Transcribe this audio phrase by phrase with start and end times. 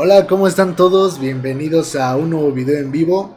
[0.00, 1.18] Hola, ¿cómo están todos?
[1.18, 3.34] Bienvenidos a un nuevo video en vivo.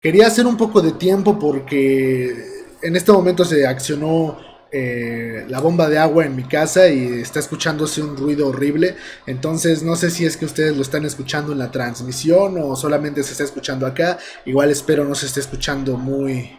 [0.00, 2.34] Quería hacer un poco de tiempo porque
[2.82, 4.36] en este momento se accionó
[4.72, 8.96] eh, la bomba de agua en mi casa y está escuchándose un ruido horrible.
[9.26, 13.22] Entonces no sé si es que ustedes lo están escuchando en la transmisión o solamente
[13.22, 14.18] se está escuchando acá.
[14.46, 16.50] Igual espero no se esté escuchando muy,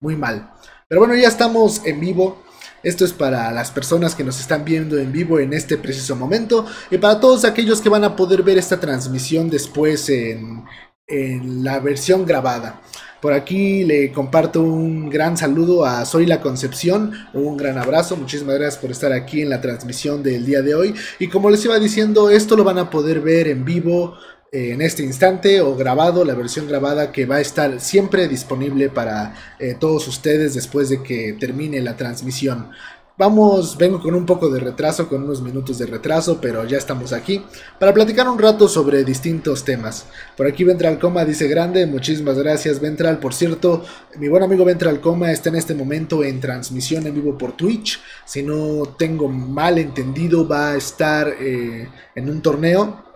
[0.00, 0.52] muy mal.
[0.86, 2.43] Pero bueno, ya estamos en vivo.
[2.84, 6.66] Esto es para las personas que nos están viendo en vivo en este preciso momento
[6.90, 10.64] y para todos aquellos que van a poder ver esta transmisión después en,
[11.06, 12.82] en la versión grabada.
[13.24, 18.56] Por aquí le comparto un gran saludo a Soy la Concepción, un gran abrazo, muchísimas
[18.56, 20.94] gracias por estar aquí en la transmisión del día de hoy.
[21.18, 24.18] Y como les iba diciendo, esto lo van a poder ver en vivo
[24.54, 29.34] en este instante o grabado, la versión grabada que va a estar siempre disponible para
[29.58, 32.70] eh, todos ustedes después de que termine la transmisión.
[33.18, 37.12] Vamos, vengo con un poco de retraso, con unos minutos de retraso, pero ya estamos
[37.12, 37.44] aquí
[37.80, 40.06] para platicar un rato sobre distintos temas.
[40.36, 43.18] Por aquí Ventral Coma dice grande, muchísimas gracias Ventral.
[43.18, 43.84] Por cierto,
[44.18, 48.00] mi buen amigo Ventral Coma está en este momento en transmisión en vivo por Twitch.
[48.24, 53.13] Si no tengo mal entendido, va a estar eh, en un torneo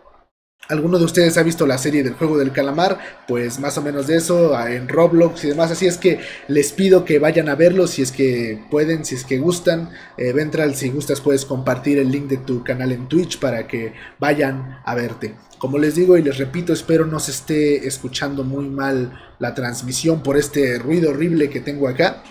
[0.68, 2.98] ¿Alguno de ustedes ha visto la serie del juego del calamar?
[3.26, 5.70] Pues más o menos de eso, en Roblox y demás.
[5.70, 9.24] Así es que les pido que vayan a verlo si es que pueden, si es
[9.24, 9.90] que gustan.
[10.18, 13.94] Eh, Ventral, si gustas puedes compartir el link de tu canal en Twitch para que
[14.18, 15.36] vayan a verte.
[15.56, 20.22] Como les digo y les repito, espero no se esté escuchando muy mal la transmisión
[20.22, 22.22] por este ruido horrible que tengo acá.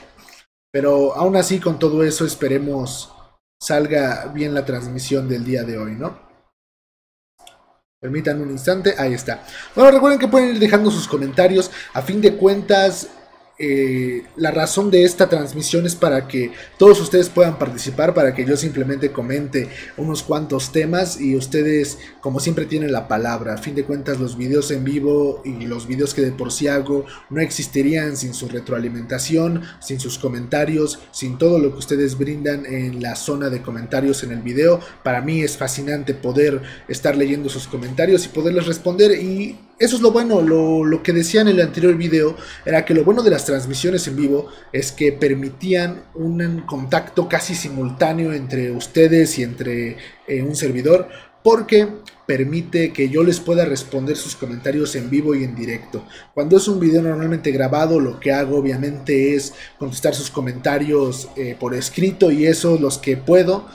[0.71, 3.11] Pero aún así con todo eso esperemos
[3.59, 6.26] salga bien la transmisión del día de hoy, ¿no?
[7.99, 9.41] Permitan un instante, ahí está.
[9.73, 11.71] Bueno, recuerden que pueden ir dejando sus comentarios.
[11.93, 13.07] A fin de cuentas,
[13.59, 18.45] eh, la razón de esta transmisión es para que todos ustedes puedan participar, para que
[18.45, 19.67] yo simplemente comente
[19.97, 23.55] unos cuantos temas y ustedes, como siempre, tienen la palabra.
[23.55, 26.67] A fin de cuentas, los videos en vivo y los videos que de por sí
[26.67, 32.65] hago no existirían sin su retroalimentación, sin sus comentarios, sin todo lo que ustedes brindan
[32.67, 34.79] en la zona de comentarios en el video.
[35.03, 40.01] Para mí es fascinante poder estar leyendo sus comentarios y poderles responder y eso es
[40.01, 42.35] lo bueno, lo, que decía en el anterior video
[42.65, 47.53] era que lo bueno de las transmisiones en vivo es que permitían un contacto casi
[47.53, 49.97] simultáneo entre ustedes y entre
[50.27, 51.07] eh, un servidor,
[51.43, 51.87] porque
[52.25, 56.03] permite que yo les pueda responder sus comentarios en vivo y en directo.
[56.33, 61.55] Cuando es un video normalmente grabado, lo que hago obviamente es contestar sus comentarios eh,
[61.57, 63.67] por escrito y eso los que puedo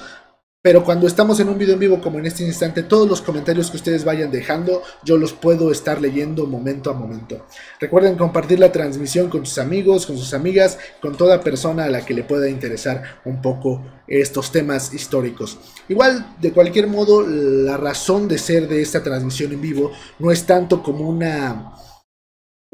[0.63, 3.69] pero cuando estamos en un video en vivo como en este instante, todos los comentarios
[3.69, 7.45] que ustedes vayan dejando, yo los puedo estar leyendo momento a momento.
[7.81, 12.07] Recuerden compartir la transmisión con sus amigos, con sus amigas, con toda persona a la
[12.07, 15.59] que le pueda interesar un poco estos temas históricos.
[15.89, 20.47] Igual, de cualquier modo, la razón de ser de esta transmisión en vivo no es
[20.47, 21.73] tanto como una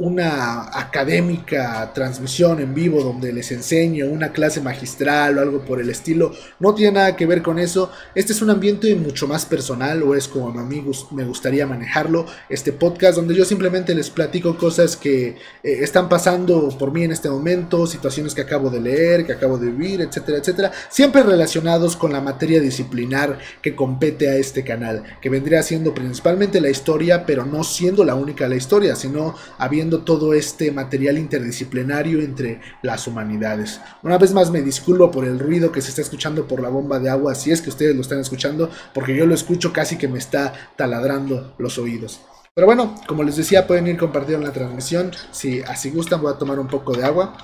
[0.01, 5.91] una académica transmisión en vivo donde les enseño una clase magistral o algo por el
[5.91, 7.91] estilo, no tiene nada que ver con eso.
[8.15, 12.27] Este es un ambiente mucho más personal o es como a mí me gustaría manejarlo,
[12.49, 17.11] este podcast donde yo simplemente les platico cosas que eh, están pasando por mí en
[17.11, 21.97] este momento, situaciones que acabo de leer, que acabo de vivir, etcétera, etcétera, siempre relacionados
[21.97, 27.27] con la materia disciplinar que compete a este canal, que vendría siendo principalmente la historia,
[27.27, 33.07] pero no siendo la única la historia, sino habiendo todo este material interdisciplinario entre las
[33.07, 33.81] humanidades.
[34.03, 36.99] Una vez más me disculpo por el ruido que se está escuchando por la bomba
[36.99, 40.09] de agua, si es que ustedes lo están escuchando, porque yo lo escucho casi que
[40.09, 42.21] me está taladrando los oídos.
[42.55, 45.13] Pero bueno, como les decía, pueden ir compartiendo la transmisión.
[45.31, 47.37] Si así gustan, voy a tomar un poco de agua.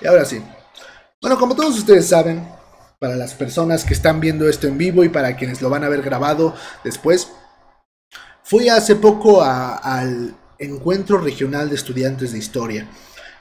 [0.00, 0.42] Y ahora sí.
[1.20, 2.46] Bueno, como todos ustedes saben,
[3.02, 5.88] para las personas que están viendo esto en vivo y para quienes lo van a
[5.88, 6.54] ver grabado
[6.84, 7.32] después.
[8.44, 12.86] Fui hace poco al encuentro regional de estudiantes de historia.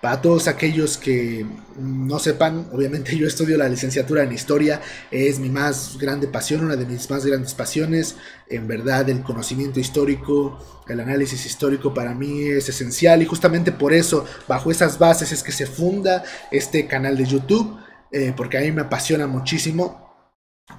[0.01, 1.45] Para todos aquellos que
[1.77, 4.81] no sepan, obviamente yo estudio la licenciatura en historia,
[5.11, 8.15] es mi más grande pasión, una de mis más grandes pasiones.
[8.49, 10.57] En verdad el conocimiento histórico,
[10.87, 15.43] el análisis histórico para mí es esencial y justamente por eso, bajo esas bases es
[15.43, 17.77] que se funda este canal de YouTube
[18.11, 20.09] eh, porque a mí me apasiona muchísimo.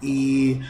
[0.01, 0.61] Y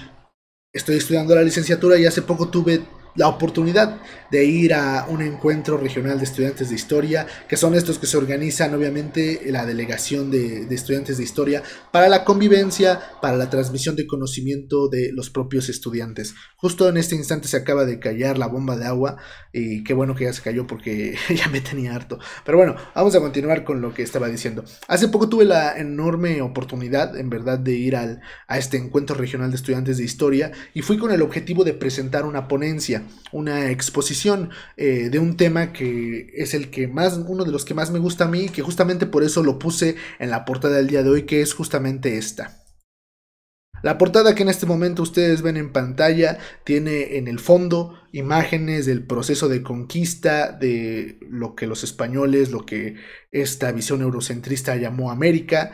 [0.72, 2.82] estoy estudiando la licenciatura y hace poco tuve
[3.14, 4.00] la oportunidad
[4.30, 8.16] de ir a un encuentro regional de estudiantes de historia, que son estos que se
[8.16, 14.06] organizan obviamente la delegación de, estudiantes de historia para la convivencia, para la transmisión de
[14.06, 16.34] conocimiento de los propios estudiantes.
[16.56, 19.18] Justo en este instante se acaba de callar la bomba de agua
[19.52, 22.18] y qué bueno que ya se cayó porque ya me tenía harto.
[22.44, 24.64] Pero bueno, vamos a continuar con lo que estaba diciendo.
[24.88, 29.50] Hace poco tuve la enorme oportunidad, en verdad, de ir al, a este encuentro regional
[29.50, 33.01] de estudiantes de historia y fui con el objetivo de presentar una ponencia,
[33.32, 37.74] una exposición eh, de un tema que es el que más, uno de los que
[37.74, 40.88] más me gusta a mí, que justamente por eso lo puse en la portada del
[40.88, 42.62] día de hoy, que es justamente esta.
[43.82, 48.86] La portada que en este momento ustedes ven en pantalla tiene en el fondo imágenes
[48.86, 52.94] del proceso de conquista de lo que los españoles, lo que
[53.32, 55.72] esta visión eurocentrista llamó América,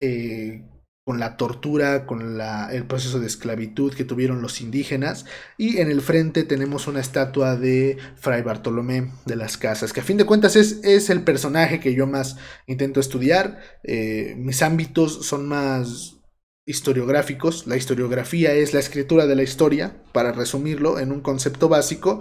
[0.00, 0.64] eh,
[1.04, 2.40] con la tortura, con
[2.70, 5.26] el proceso de esclavitud que tuvieron los indígenas.
[5.58, 10.04] Y en el frente tenemos una estatua de Fray Bartolomé de las Casas, que a
[10.04, 13.60] fin de cuentas es, el personaje que yo más intento estudiar.
[13.82, 16.18] Eh, mis ámbitos son más
[16.66, 17.66] historiográficos.
[17.66, 22.20] La historiografía es la escritura de la historia, para resumirlo en un concepto básico.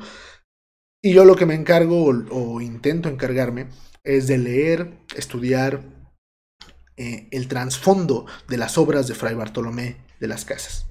[1.03, 3.67] Y yo lo que me encargo o intento encargarme
[4.03, 6.00] es de leer, estudiar,
[7.01, 10.86] eh, el trasfondo de las obras de Fray Bartolomé de las Casas.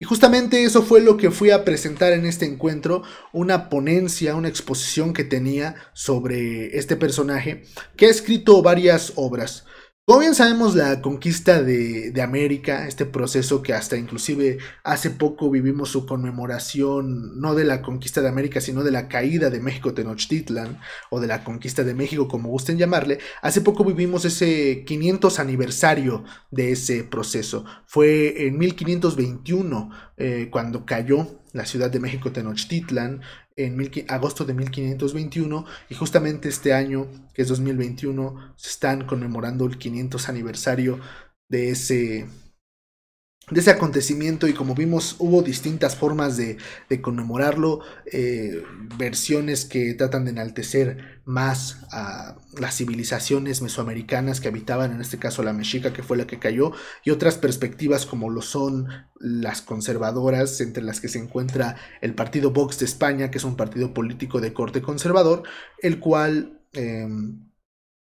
[0.00, 4.48] Y justamente eso fue lo que fui a presentar en este encuentro, una ponencia, una
[4.48, 7.62] exposición que tenía sobre este personaje,
[7.96, 9.66] que ha escrito varias obras.
[10.10, 15.90] Como bien sabemos, la conquista de, América, este proceso que hasta inclusive hace poco vivimos
[15.90, 20.80] su conmemoración, no de la conquista de América, sino de la caída de México Tenochtitlan,
[21.10, 26.24] o de la conquista de México, como gusten llamarle, hace poco vivimos ese 500 aniversario
[26.50, 27.64] de ese proceso.
[27.86, 33.20] Fue en 1521 eh, cuando cayó la ciudad de México Tenochtitlan,
[33.66, 33.76] en
[34.08, 40.28] agosto de 1521 y justamente este año, que es 2021, se están conmemorando el 500
[40.28, 41.00] aniversario
[41.48, 42.26] de ese,
[43.50, 46.58] de ese acontecimiento y como vimos hubo distintas formas de,
[47.00, 48.62] conmemorarlo, eh,
[48.96, 55.42] versiones que tratan de enaltecer más a las civilizaciones mesoamericanas que habitaban, en este caso
[55.42, 56.72] la mexica que fue la que cayó,
[57.04, 62.52] y otras perspectivas como lo son las conservadoras, entre las que se encuentra el partido
[62.52, 65.42] Vox de España, que es un partido político de corte conservador,
[65.80, 66.60] el cual...
[66.72, 67.49] Em,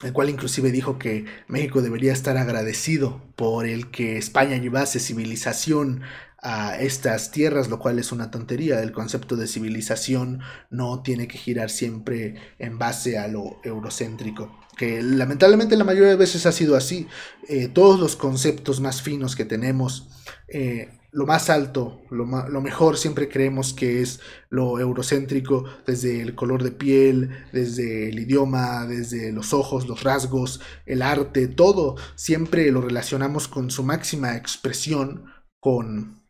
[0.01, 6.01] el cual inclusive dijo que México debería estar agradecido por el que España llevase civilización
[6.41, 8.81] a estas tierras, lo cual es una tontería.
[8.81, 10.39] El concepto de civilización
[10.69, 16.15] no tiene que girar siempre en base a lo eurocéntrico, que lamentablemente la mayoría de
[16.15, 17.07] veces ha sido así.
[17.49, 20.07] Eh, todos los conceptos más finos que tenemos
[20.47, 26.61] eh, lo más alto, lo, mejor siempre creemos que es lo eurocéntrico, desde el color
[26.63, 32.81] de piel, desde el idioma, desde los ojos, los rasgos, el arte, todo, siempre lo
[32.81, 35.25] relacionamos con su máxima expresión,
[35.59, 36.23] con,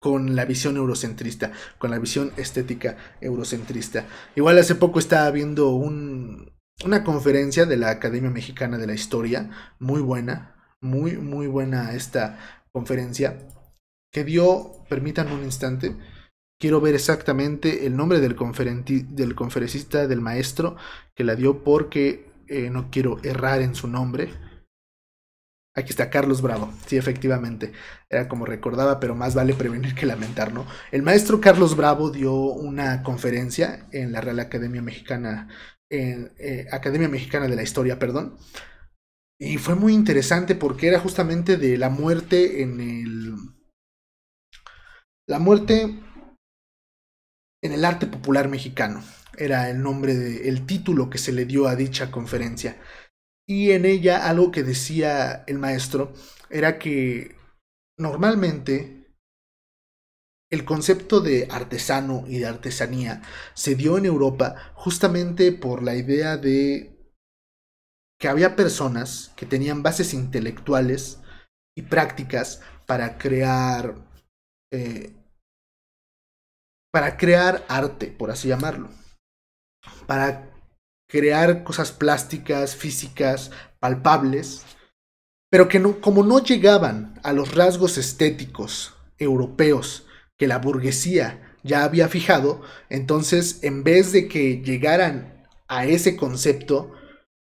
[0.00, 4.06] con la visión eurocentrista, con la visión estética eurocentrista.
[4.34, 6.52] Igual hace poco estaba viendo un,
[6.84, 12.38] una conferencia de la Academia Mexicana de la Historia, muy buena, muy, muy buena esta
[12.72, 13.38] conferencia
[14.12, 15.96] que dio, permítanme un instante,
[16.60, 20.76] quiero ver exactamente el nombre del, del conferencista, del maestro
[21.14, 24.30] que la dio porque eh, no quiero errar en su nombre.
[25.76, 27.72] Aquí está Carlos Bravo, sí, efectivamente,
[28.08, 30.66] era como recordaba, pero más vale prevenir que lamentar, ¿no?
[30.90, 35.48] El maestro Carlos Bravo dio una conferencia en la Real Academia Mexicana,
[35.88, 38.36] eh, Academia Mexicana de la Historia, perdón,
[39.40, 43.34] y fue muy interesante porque era justamente de la muerte en el...
[45.26, 45.98] La muerte
[47.62, 49.02] en el arte popular mexicano.
[49.38, 52.76] Era el nombre de, el título que se le dio a dicha conferencia.
[53.48, 56.12] Y en ella algo que decía el maestro
[56.50, 57.36] era que
[57.98, 59.06] normalmente
[60.50, 63.22] el concepto de artesano y de artesanía
[63.54, 66.99] se dio en Europa justamente por la idea de
[68.20, 71.18] que había personas que tenían bases intelectuales
[71.76, 73.94] y prácticas para crear
[74.72, 75.16] eh,
[76.92, 78.88] para crear arte, por así llamarlo,
[80.06, 80.50] para
[81.08, 84.64] crear cosas plásticas, físicas, palpables,
[85.50, 90.06] pero que como no llegaban a los rasgos estéticos europeos
[90.38, 96.92] que la burguesía ya había fijado, entonces en vez de que llegaran a ese concepto,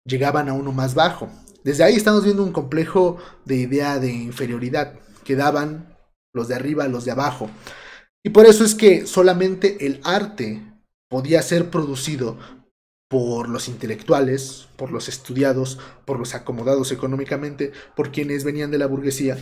[0.05, 1.29] llegaban a uno más bajo.
[1.63, 4.99] Desde ahí estamos viendo un complejo de idea de inferioridad.
[5.23, 5.97] Quedaban
[6.33, 7.49] los de arriba, los de abajo.
[8.23, 10.61] Y por eso es que solamente el arte
[11.09, 12.37] podía ser producido
[13.09, 18.87] por los intelectuales, por los estudiados, por los acomodados económicamente, por quienes venían de la
[18.87, 19.37] burguesía,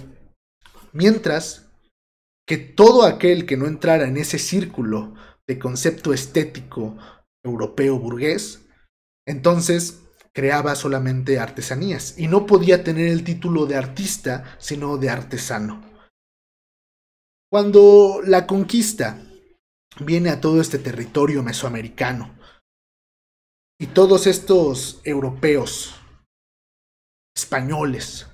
[0.92, 1.70] mientras
[2.46, 5.16] que todo aquel que no entrara en ese círculo
[5.48, 6.98] de concepto estético
[7.44, 8.66] europeo burgués,
[9.26, 10.03] entonces
[10.34, 15.84] creaba solamente artesanías y no podía tener el título de artista, sino de artesano.
[17.52, 19.22] Cuando la conquista
[20.04, 22.36] viene a todo este territorio mesoamericano
[23.80, 25.94] y todos estos europeos,
[27.36, 28.28] españoles,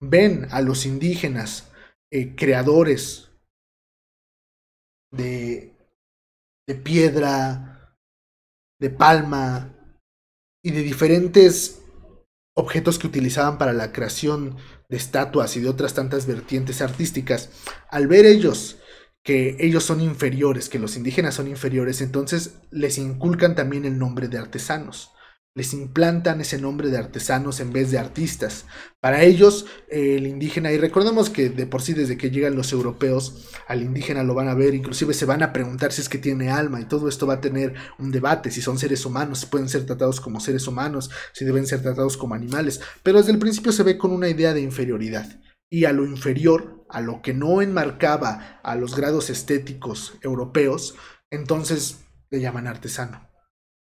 [0.00, 1.70] ven a los indígenas
[2.10, 3.30] eh, creadores
[5.12, 5.72] de,
[6.66, 7.96] de piedra,
[8.80, 9.75] de palma
[10.66, 11.78] y de diferentes
[12.54, 14.56] objetos que utilizaban para la creación
[14.88, 17.50] de estatuas y de otras tantas vertientes artísticas,
[17.88, 18.78] al ver ellos
[19.22, 24.26] que ellos son inferiores, que los indígenas son inferiores, entonces les inculcan también el nombre
[24.26, 25.12] de artesanos
[25.56, 28.66] les implantan ese nombre de artesanos en vez de artistas.
[29.00, 33.48] Para ellos, el indígena, y recordemos que de por sí desde que llegan los europeos,
[33.66, 36.50] al indígena lo van a ver, inclusive se van a preguntar si es que tiene
[36.50, 39.70] alma, y todo esto va a tener un debate, si son seres humanos, si pueden
[39.70, 43.72] ser tratados como seres humanos, si deben ser tratados como animales, pero desde el principio
[43.72, 45.40] se ve con una idea de inferioridad.
[45.70, 50.96] Y a lo inferior, a lo que no enmarcaba a los grados estéticos europeos,
[51.30, 53.35] entonces le llaman artesano.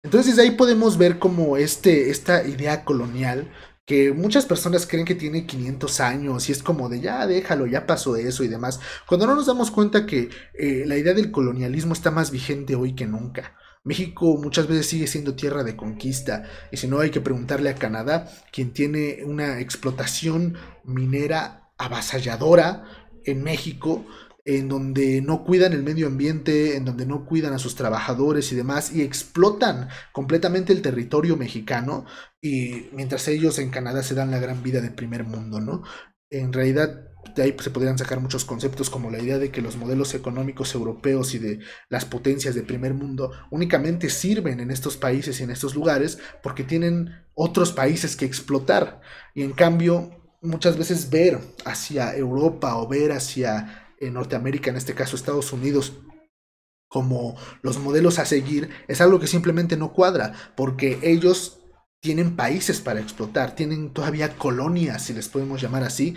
[0.02, 3.50] Entonces ahí podemos ver como este, esta idea colonial
[3.84, 7.86] que muchas personas creen que tiene 500 años y es como de ya déjalo, ya
[7.86, 11.92] pasó eso y demás, cuando no nos damos cuenta que eh, la idea del colonialismo
[11.92, 13.56] está más vigente hoy que nunca.
[13.82, 17.74] México muchas veces sigue siendo tierra de conquista y si no hay que preguntarle a
[17.74, 22.84] Canadá, quien tiene una explotación minera avasalladora
[23.24, 24.06] en México,
[24.44, 28.56] en donde no cuidan el medio ambiente, en donde no cuidan a sus trabajadores y
[28.56, 32.06] demás, y explotan completamente el territorio mexicano,
[32.40, 35.82] y mientras ellos en Canadá se dan la gran vida de primer mundo, ¿no?
[36.30, 39.76] En realidad, de ahí se podrían sacar muchos conceptos como la idea de que los
[39.76, 45.40] modelos económicos europeos y de las potencias de primer mundo únicamente sirven en estos países
[45.40, 49.00] y en estos lugares porque tienen otros países que explotar.
[49.34, 54.94] Y en cambio, muchas veces ver hacia Europa o ver hacia en Norteamérica, en este
[54.94, 55.92] caso Estados Unidos,
[56.88, 61.60] como los modelos a seguir, es algo que simplemente no cuadra, porque ellos
[62.02, 66.16] tienen países para explotar, tienen todavía colonias, si les podemos llamar así,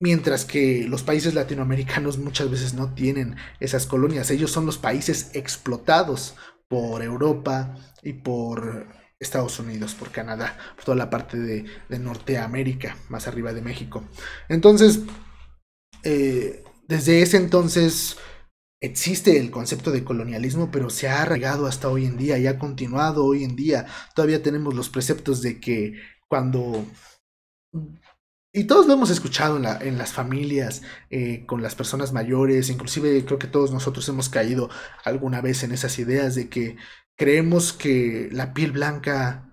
[0.00, 5.30] mientras que los países latinoamericanos muchas veces no tienen esas colonias, ellos son los países
[5.34, 6.34] explotados
[6.66, 8.88] por Europa y por
[9.20, 14.02] Estados Unidos, por Canadá, por toda la parte de, de Norteamérica, más arriba de México.
[14.48, 15.00] Entonces,
[16.02, 18.16] eh, desde ese entonces
[18.82, 22.58] existe el concepto de colonialismo, pero se ha arraigado hasta hoy en día y ha
[22.58, 23.86] continuado hoy en día.
[24.14, 25.94] Todavía tenemos los preceptos de que
[26.28, 26.84] cuando...
[28.54, 33.38] Y todos lo hemos escuchado en, las familias, eh, con las personas mayores, inclusive creo
[33.38, 34.68] que todos nosotros hemos caído
[35.04, 36.76] alguna vez en esas ideas de que
[37.16, 39.50] creemos que la piel blanca,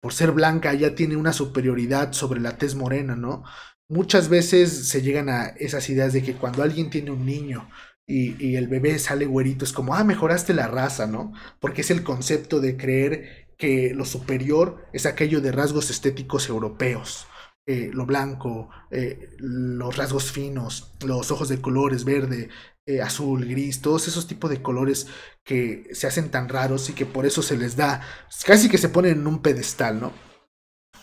[0.00, 3.42] por ser blanca, ya tiene una superioridad sobre la tez morena, ¿no?
[3.88, 7.68] Muchas veces se llegan a esas ideas de que cuando alguien tiene un niño
[8.06, 11.32] y, el bebé sale güerito, es como, ah, mejoraste la raza, ¿no?
[11.60, 17.26] Porque es el concepto de creer que lo superior es aquello de rasgos estéticos europeos.
[17.68, 22.48] Eh, lo blanco, eh, los rasgos finos, los ojos de colores verde,
[22.86, 25.08] eh, azul, gris, todos esos tipos de colores
[25.42, 28.02] que se hacen tan raros y que por eso se les da,
[28.46, 30.12] casi que se ponen en un pedestal, ¿no?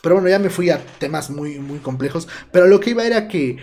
[0.03, 2.27] Pero bueno, ya me fui a temas muy, muy complejos.
[2.51, 3.55] Pero lo que iba era que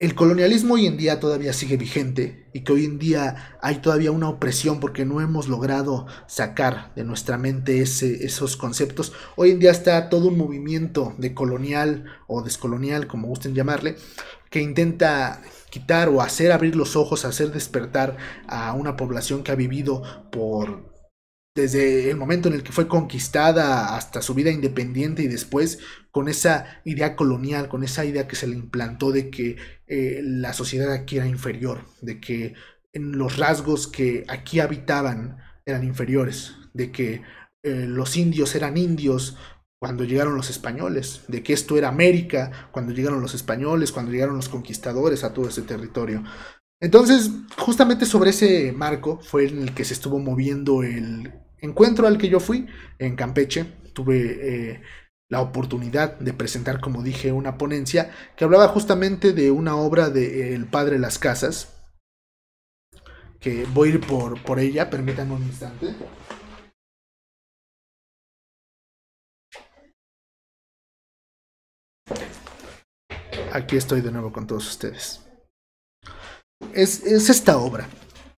[0.00, 4.10] el colonialismo hoy en día todavía sigue vigente y que hoy en día hay todavía
[4.10, 9.12] una opresión porque no hemos logrado sacar de nuestra mente ese, esos conceptos.
[9.36, 13.94] Hoy en día está todo un movimiento de colonial o descolonial, como gusten llamarle,
[14.50, 18.16] que intenta quitar o hacer abrir los ojos, hacer despertar
[18.48, 20.87] a una población que ha vivido por
[21.54, 26.28] desde el momento en el que fue conquistada hasta su vida independiente y después con
[26.28, 30.92] esa idea colonial, con esa idea que se le implantó de que eh, la sociedad
[30.92, 32.54] aquí era inferior, de que
[32.92, 37.22] los rasgos que aquí habitaban eran inferiores, de que
[37.62, 39.36] eh, los indios eran indios
[39.78, 44.36] cuando llegaron los españoles, de que esto era América cuando llegaron los españoles, cuando llegaron
[44.36, 46.24] los conquistadores a todo ese territorio.
[46.80, 52.18] Entonces, justamente sobre ese marco fue en el que se estuvo moviendo el encuentro al
[52.18, 52.66] que yo fui
[52.98, 53.64] en Campeche.
[53.92, 54.82] Tuve eh,
[55.28, 60.54] la oportunidad de presentar, como dije, una ponencia que hablaba justamente de una obra de
[60.54, 61.74] El Padre Las Casas,
[63.40, 65.94] que voy a ir por, por ella, permítanme un instante.
[73.52, 75.27] Aquí estoy de nuevo con todos ustedes.
[76.72, 77.88] Es, es esta obra.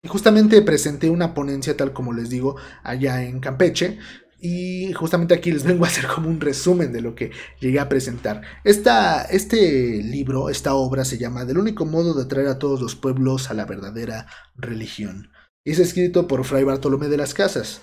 [0.03, 3.99] Y justamente presenté una ponencia, tal como les digo, allá en Campeche,
[4.41, 7.89] y justamente aquí les vengo a hacer como un resumen de lo que llegué a
[7.89, 8.43] presentar.
[8.65, 12.95] Esta, este libro, esta obra se llama Del único modo de traer a todos los
[12.95, 14.27] pueblos a la verdadera
[14.57, 15.33] religión.
[15.65, 17.83] Y es escrito por Fray Bartolomé de las Casas.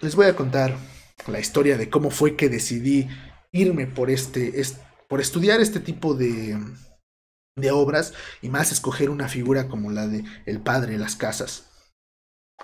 [0.00, 0.76] Les voy a contar
[1.26, 3.08] la historia de cómo fue que decidí
[3.52, 4.52] irme por este,
[5.08, 6.58] por estudiar este tipo de,
[7.56, 11.66] de obras y más escoger una figura como la de el padre de las casas.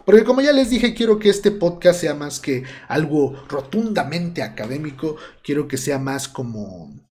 [0.04, 5.16] Porque como ya les dije, quiero que este podcast sea más que algo rotundamente académico,
[5.42, 7.08] quiero que sea más como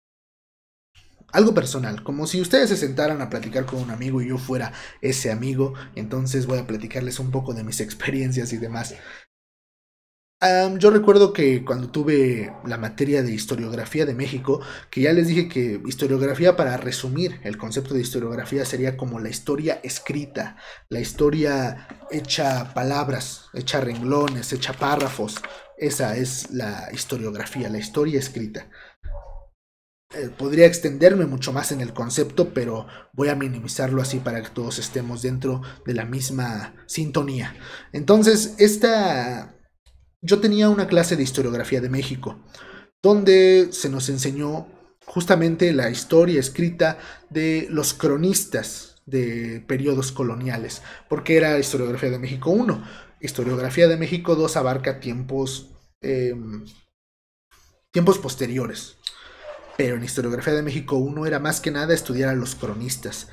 [1.34, 4.72] algo personal, como si ustedes se sentaran a platicar con un amigo y yo fuera
[5.02, 8.96] ese amigo, entonces voy a platicarles un poco de mis experiencias y demás
[10.78, 15.50] yo recuerdo que cuando tuve la materia de historiografía de México, que ya les dije
[15.50, 20.58] que historiografía, para resumir el concepto de historiografía, sería como la historia escrita,
[20.90, 25.38] la historia hecha palabras, hecha renglones, hecha párrafos.
[25.78, 28.70] Esa es la historiografía, la historia escrita.
[30.16, 34.50] Eh, podría extenderme mucho más en el concepto, pero voy a minimizarlo así para que
[34.50, 37.56] todos estemos dentro de la misma sintonía.
[37.92, 39.57] Entonces, esta
[40.22, 42.40] yo tenía una clase de historiografía de México,
[43.02, 44.68] donde se nos enseñó
[45.06, 46.98] justamente la historia escrita
[47.30, 52.84] de los cronistas de periodos coloniales, porque era historiografía de México 1.
[53.22, 55.70] Historiografía de México 2 abarca tiempos,
[56.02, 56.66] em,
[57.92, 58.98] tiempos posteriores.
[59.78, 63.30] Pero en Historiografía de México 1 era más que nada estudiar a los cronistas.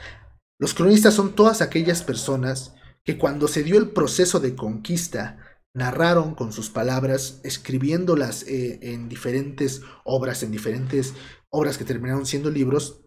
[0.59, 5.39] Los cronistas son todas aquellas personas que cuando se dio el proceso de conquista
[5.75, 11.15] narraron con sus palabras, escribiéndolas eh, en diferentes obras, en diferentes
[11.51, 13.01] obras que terminaron siendo libros,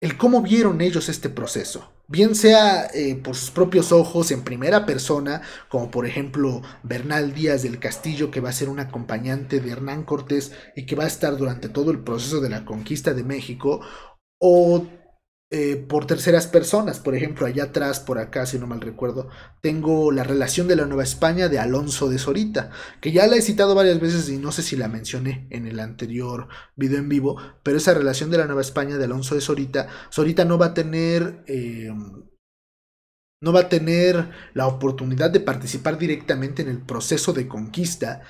[0.00, 1.92] el cómo vieron ellos este proceso.
[2.08, 7.62] Bien sea eh, por sus propios ojos en primera persona, como por ejemplo Bernal Díaz
[7.62, 11.08] del Castillo, que va a ser un acompañante de Hernán Cortés y que va a
[11.08, 13.80] estar durante todo el proceso de la conquista de México,
[14.40, 14.86] o
[15.54, 16.98] eh, por terceras personas.
[16.98, 19.28] Por ejemplo, allá atrás, por acá, si no mal recuerdo,
[19.60, 22.70] tengo la relación de la Nueva España de Alonso de Sorita,
[23.02, 25.78] que ya la he citado varias veces y no sé si la mencioné en el
[25.80, 29.88] anterior video en vivo, pero esa relación de la Nueva España de Alonso de Sorita,
[30.08, 31.44] Sorita no va a tener...
[31.46, 32.24] Em,
[33.42, 38.22] no va a tener la oportunidad de participar directamente en el proceso de conquista,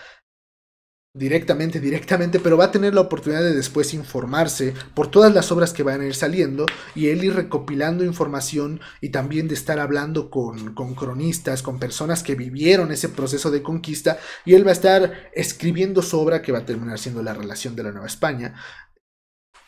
[1.14, 5.74] directamente, directamente, pero va a tener la oportunidad de después informarse por todas las obras
[5.74, 10.30] que van a ir saliendo y él ir recopilando información y también de estar hablando
[10.30, 15.30] con, cronistas, con personas que vivieron ese proceso de conquista y él va a estar
[15.34, 18.54] escribiendo su obra que va a terminar siendo la relación de la Nueva España.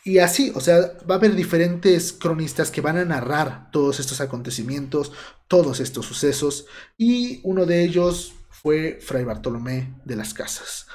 [0.02, 4.20] Y así, o sea, va a haber diferentes cronistas que van a narrar todos estos
[4.20, 5.12] acontecimientos,
[5.48, 6.66] todos estos sucesos,
[6.98, 10.86] y uno de ellos fue Fray Bartolomé de las Casas.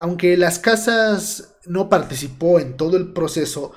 [0.00, 3.72] Aunque las casas no participó en todo el proceso,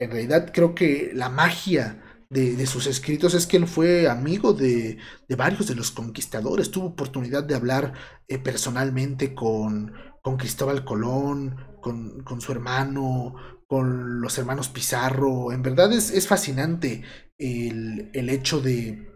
[0.00, 4.98] en realidad creo que la magia de, sus escritos es que él fue amigo de,
[5.36, 7.92] varios de los conquistadores, tuvo oportunidad de hablar
[8.26, 13.34] eh, personalmente con, con, Cristóbal Colón, con, su hermano,
[13.66, 15.52] con los hermanos Pizarro.
[15.52, 17.02] En verdad es, es fascinante
[17.38, 19.10] el, el hecho de,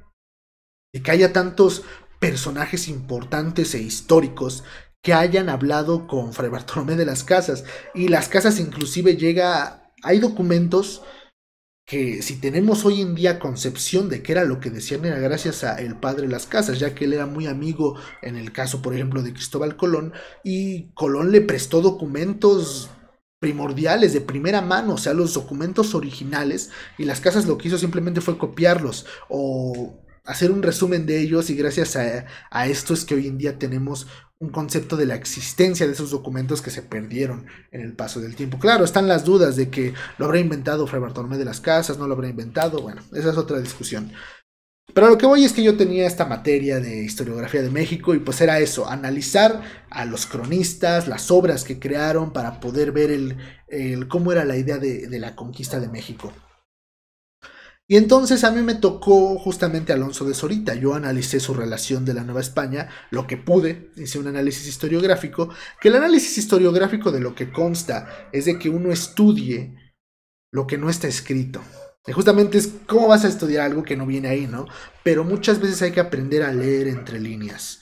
[0.92, 1.84] de que haya tantos
[2.20, 4.64] personajes importantes e históricos
[5.02, 7.64] que hayan hablado con Fray Bartolomé de las Casas.
[7.94, 11.02] Y las Casas inclusive llega, hay documentos
[11.86, 15.62] que si tenemos hoy en día concepción de qué era lo que decían era gracias
[15.62, 18.92] a el padre las casas, ya que él era muy amigo en el caso, por
[18.92, 22.90] ejemplo, de Cristóbal Colón, y Colón le prestó documentos
[23.38, 27.78] primordiales de primera mano, o sea, los documentos originales, y las casas lo que hizo
[27.78, 33.04] simplemente fue copiarlos o hacer un resumen de ellos, y gracias a, a esto es
[33.04, 36.82] que hoy en día tenemos un concepto de la existencia de esos documentos que se
[36.82, 38.58] perdieron en el paso del tiempo.
[38.58, 42.06] Claro, están las dudas de que lo habrá inventado Fray Bartolomé de las Casas, no
[42.06, 44.12] lo habrá inventado, bueno, esa es otra discusión.
[44.94, 48.18] Pero lo que voy es que yo tenía esta materia de historiografía de México y
[48.18, 54.08] pues era eso, analizar a los cronistas, las obras que crearon para poder ver el,
[54.08, 56.32] cómo era la idea de, de la conquista de México.
[57.88, 60.74] Y entonces a mí me tocó justamente Alonso de Sorita.
[60.74, 65.50] Yo analicé su relación de la Nueva España, lo que pude, hice un análisis historiográfico,
[65.80, 69.76] que el análisis historiográfico de lo que consta es de que uno estudie
[70.52, 71.62] lo que no está escrito.
[72.12, 74.66] justamente es cómo vas a estudiar algo que no viene ahí, ¿no?
[75.04, 77.80] Pero muchas veces hay que aprender a leer entre líneas.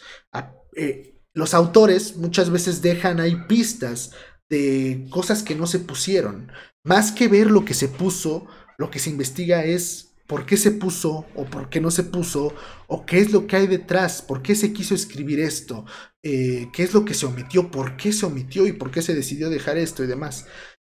[0.77, 4.13] Eh, los autores muchas veces dejan ahí pistas
[4.51, 6.51] de cosas que no se pusieron.
[6.85, 8.47] Más que ver lo que se puso,
[8.79, 12.55] lo que se investiga es por qué se puso o por qué no se puso
[12.87, 15.85] o qué es lo que hay detrás, por qué se quiso escribir esto,
[16.23, 19.15] eh, qué es lo que se omitió, por qué se omitió y por qué se
[19.15, 20.47] decidió dejar esto y demás.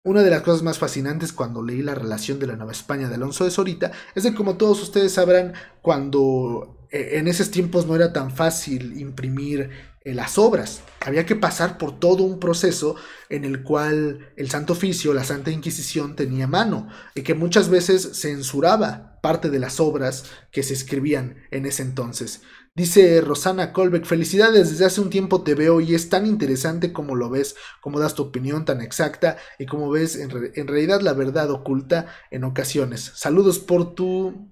[0.06, 3.16] Una de las cosas más fascinantes cuando leí la relación de la Nueva España de
[3.16, 7.96] Alonso de Sorita es de como todos ustedes sabrán, cuando eh, en esos tiempos no
[7.96, 9.70] era tan fácil imprimir
[10.06, 10.82] las obras.
[11.02, 12.96] Había que pasar por todo un proceso
[13.30, 18.20] en el cual el Santo Oficio, la Santa Inquisición tenía mano y que muchas veces
[18.20, 22.42] censuraba parte de las obras que se escribían en ese entonces.
[22.76, 27.16] Dice Rosana Colbeck, felicidades, desde hace un tiempo te veo y es tan interesante como
[27.16, 31.14] lo ves, como das tu opinión tan exacta y como ves en, en realidad la
[31.14, 33.12] verdad oculta en ocasiones.
[33.16, 34.52] Saludos por tu...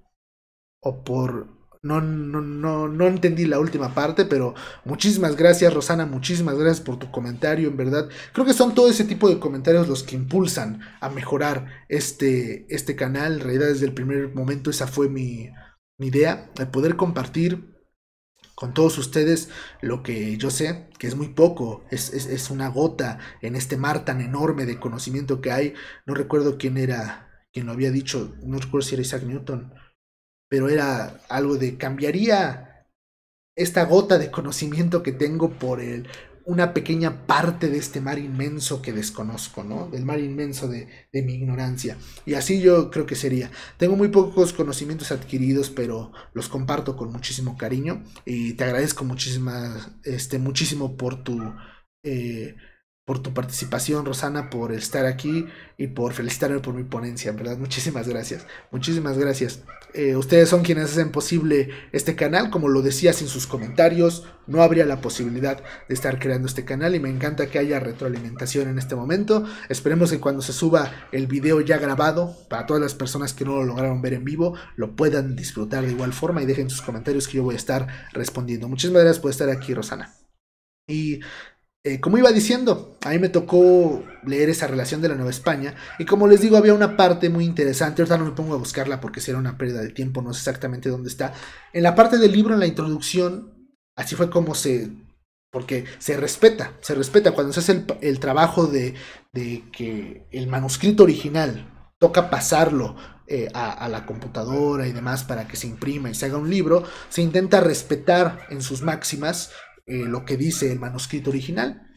[0.80, 6.06] o por no, no, no, no entendí la última parte, pero muchísimas gracias, Rosana.
[6.06, 8.08] Muchísimas gracias por tu comentario, en verdad.
[8.32, 12.94] Creo que son todo ese tipo de comentarios los que impulsan a mejorar este, este
[12.94, 13.34] canal.
[13.34, 15.50] En realidad, desde el primer momento, esa fue mi,
[15.98, 17.72] mi idea: el poder compartir
[18.54, 19.48] con todos ustedes
[19.80, 23.76] lo que yo sé, que es muy poco, es, es, es, una gota en este
[23.76, 25.74] mar tan enorme de conocimiento que hay.
[26.06, 29.72] No recuerdo quién era, quien lo había dicho, no recuerdo si era Isaac Newton
[30.52, 32.86] pero era algo de cambiaría
[33.56, 36.06] esta gota de conocimiento que tengo por el,
[36.44, 39.88] una pequeña parte de este mar inmenso que desconozco, ¿no?
[39.88, 41.96] Del mar inmenso de, de, mi ignorancia.
[42.26, 43.50] Y así yo creo que sería.
[43.78, 48.04] Tengo muy pocos conocimientos adquiridos, pero los comparto con muchísimo cariño.
[48.26, 51.40] Y te agradezco muchísima, este, muchísimo por tu...
[52.04, 52.56] Eh,
[53.04, 57.58] por tu participación, Rosana, por estar aquí y por felicitarme por mi ponencia, en verdad.
[57.58, 58.46] Muchísimas gracias.
[58.70, 59.62] Muchísimas gracias.
[59.94, 62.50] Eh, ustedes son quienes hacen posible este canal.
[62.50, 66.94] Como lo decía sin sus comentarios, no habría la posibilidad de estar creando este canal
[66.94, 69.46] y me encanta que haya retroalimentación en este momento.
[69.68, 73.56] Esperemos que cuando se suba el video ya grabado, para todas las personas que no
[73.56, 77.26] lo lograron ver en vivo, lo puedan disfrutar de igual forma y dejen sus comentarios
[77.26, 78.68] que yo voy a estar respondiendo.
[78.68, 80.14] Muchísimas gracias por estar aquí, Rosana.
[80.88, 81.20] Y
[81.84, 85.74] eh, como iba diciendo, a mí me tocó leer esa relación de la Nueva España
[85.98, 89.00] y como les digo había una parte muy interesante, ahorita no me pongo a buscarla
[89.00, 91.34] porque será una pérdida de tiempo, no sé exactamente dónde está.
[91.72, 94.92] En la parte del libro, en la introducción, así fue como se...
[95.50, 98.94] porque se respeta, se respeta cuando se hace el, trabajo de,
[99.32, 101.68] que el manuscrito original
[101.98, 102.94] toca pasarlo
[103.26, 106.84] eh, a la computadora y demás para que se imprima y se haga un libro,
[107.08, 109.50] se intenta respetar en sus máximas
[109.86, 111.88] eh, lo que dice el manuscrito original.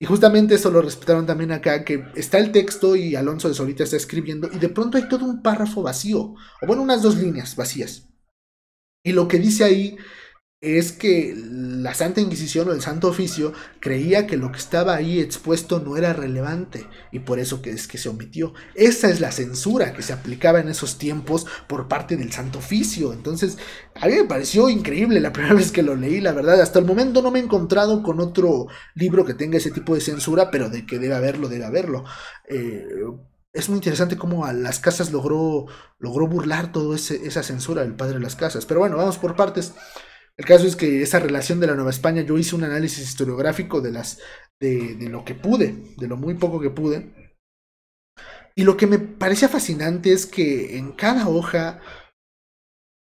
[0.00, 3.82] Y justamente eso lo respetaron también acá, que está el texto y Alonso de Solita
[3.82, 7.56] está escribiendo y de pronto hay todo un párrafo vacío, o bueno, unas dos líneas
[7.56, 8.08] vacías.
[9.02, 9.96] Y lo que dice ahí
[10.60, 15.20] es que la Santa Inquisición o el Santo Oficio creía que lo que estaba ahí
[15.20, 18.54] expuesto no era relevante y por eso que es que se omitió.
[18.74, 23.12] Esa es la censura que se aplicaba en esos tiempos por parte del Santo Oficio.
[23.12, 23.56] Entonces,
[23.94, 26.60] a mí me pareció increíble la primera vez que lo leí, la verdad.
[26.60, 28.66] Hasta el momento no me he encontrado con otro
[28.96, 32.04] libro que tenga ese tipo de censura, pero de que debe haberlo, debe haberlo.
[32.48, 32.84] Eh,
[33.52, 35.66] es muy interesante cómo a las casas logró,
[35.98, 38.66] logró burlar toda esa censura del padre de las casas.
[38.66, 39.72] Pero bueno, vamos por partes.
[40.38, 43.80] El caso es que esa relación de la Nueva España, yo hice un análisis historiográfico
[43.80, 44.20] de las
[44.60, 47.34] de, lo que pude, de lo muy poco que pude.
[48.54, 51.80] Y lo que me parecía fascinante es que en cada hoja,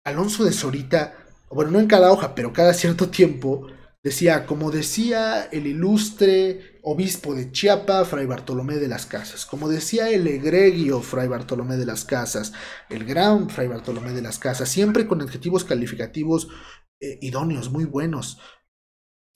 [0.06, 1.14] Alonso de Sorita,
[1.50, 3.68] bueno, no en cada hoja, pero cada cierto tiempo,
[4.02, 10.10] decía, como decía el ilustre obispo de Chiapa, Fray Bartolomé de las Casas, como decía
[10.10, 12.54] el egregio Fray Bartolomé de las Casas,
[12.90, 16.50] el gran Fray Bartolomé de las Casas, siempre con adjetivos calificativos
[17.00, 18.40] eh, idóneos, muy buenos.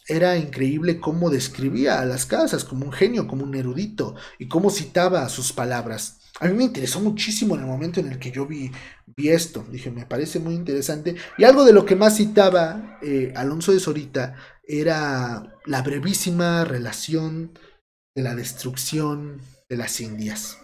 [0.07, 4.71] Era increíble cómo describía a las casas como un genio, como un erudito, y cómo
[4.71, 6.19] citaba sus palabras.
[6.39, 8.71] A mí me interesó muchísimo en el momento en el que yo vi,
[9.05, 9.65] vi esto.
[9.69, 11.15] Dije, me parece muy interesante.
[11.37, 17.53] Y algo de lo que más citaba eh, Alonso de Sorita era la brevísima relación
[18.15, 20.57] de la destrucción de las Indias.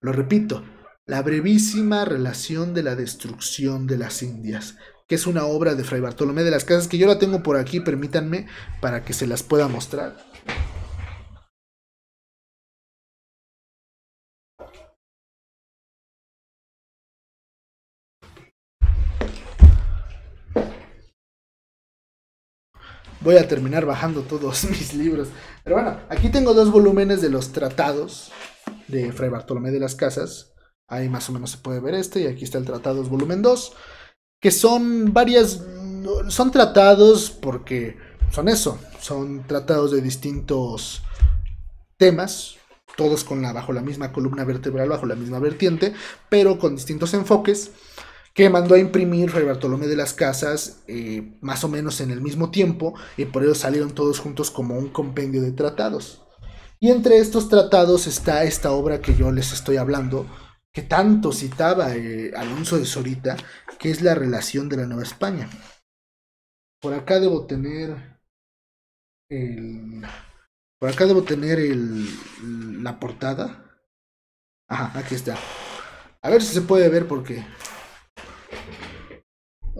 [0.00, 0.64] Lo repito,
[1.04, 4.76] la brevísima relación de la destrucción de las Indias
[5.06, 7.56] que es una obra de Fray Bartolomé de las Casas, que yo la tengo por
[7.56, 8.46] aquí, permítanme,
[8.80, 10.16] para que se las pueda mostrar.
[23.20, 25.28] Voy a terminar bajando todos mis libros.
[25.64, 28.30] Pero bueno, aquí tengo dos volúmenes de los tratados
[28.88, 30.52] de Fray Bartolomé de las Casas.
[30.88, 33.72] Ahí más o menos se puede ver este, y aquí está el Tratados Volumen 2,
[34.40, 35.62] que son varias,
[36.28, 37.96] son tratados porque
[38.30, 41.02] son eso, son tratados de distintos
[41.96, 42.56] temas,
[42.96, 45.94] todos con la, bajo la misma columna vertebral, bajo la misma vertiente,
[46.28, 47.72] pero con distintos enfoques,
[48.34, 52.20] que mandó a imprimir Fray Bartolomé de las Casas eh, más o menos en el
[52.20, 56.22] mismo tiempo, y por ello salieron todos juntos como un compendio de tratados.
[56.78, 60.26] Y entre estos tratados está esta obra que yo les estoy hablando,
[60.76, 63.34] que tanto citaba eh, Alonso de Sorita,
[63.78, 65.48] que es la relación de la Nueva España.
[66.82, 67.96] Por acá debo tener
[69.30, 70.02] el...
[70.78, 72.04] Por acá debo tener el,
[72.84, 73.80] la portada.
[74.68, 75.38] Ajá, aquí está.
[76.20, 77.42] A ver si se puede ver porque...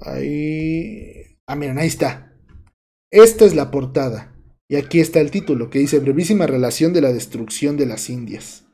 [0.01, 1.39] Ahí...
[1.47, 2.33] Ah, miren, ahí está.
[3.13, 4.35] Esta es la portada.
[4.67, 8.66] Y aquí está el título que dice Brevísima relación de la destrucción de las Indias.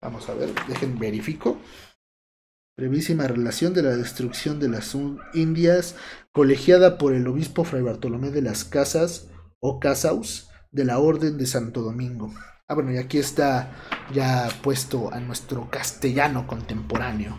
[0.00, 1.58] Vamos a ver, dejen verifico.
[2.76, 4.96] Brevísima relación de la destrucción de las
[5.32, 5.96] Indias,
[6.32, 9.28] colegiada por el obispo Fray Bartolomé de las Casas
[9.60, 12.32] o Casaus de la Orden de Santo Domingo.
[12.68, 13.72] Ah, bueno, y aquí está
[14.12, 17.38] ya puesto a nuestro castellano contemporáneo.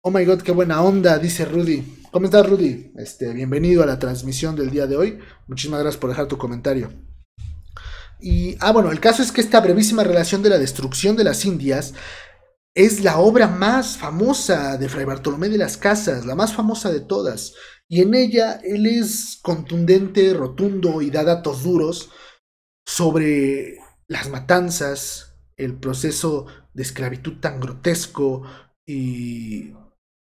[0.00, 2.04] Oh my god, qué buena onda, dice Rudy.
[2.10, 2.92] ¿Cómo estás, Rudy?
[2.96, 5.18] Este, bienvenido a la transmisión del día de hoy.
[5.46, 6.90] Muchísimas gracias por dejar tu comentario.
[8.20, 11.44] Y, ah, bueno, el caso es que esta brevísima relación de la destrucción de las
[11.44, 11.94] Indias
[12.74, 17.00] es la obra más famosa de Fray Bartolomé de las Casas, la más famosa de
[17.00, 17.54] todas.
[17.88, 22.10] Y en ella él es contundente, rotundo y da datos duros
[22.86, 28.42] sobre las matanzas, el proceso de esclavitud tan grotesco
[28.86, 29.74] y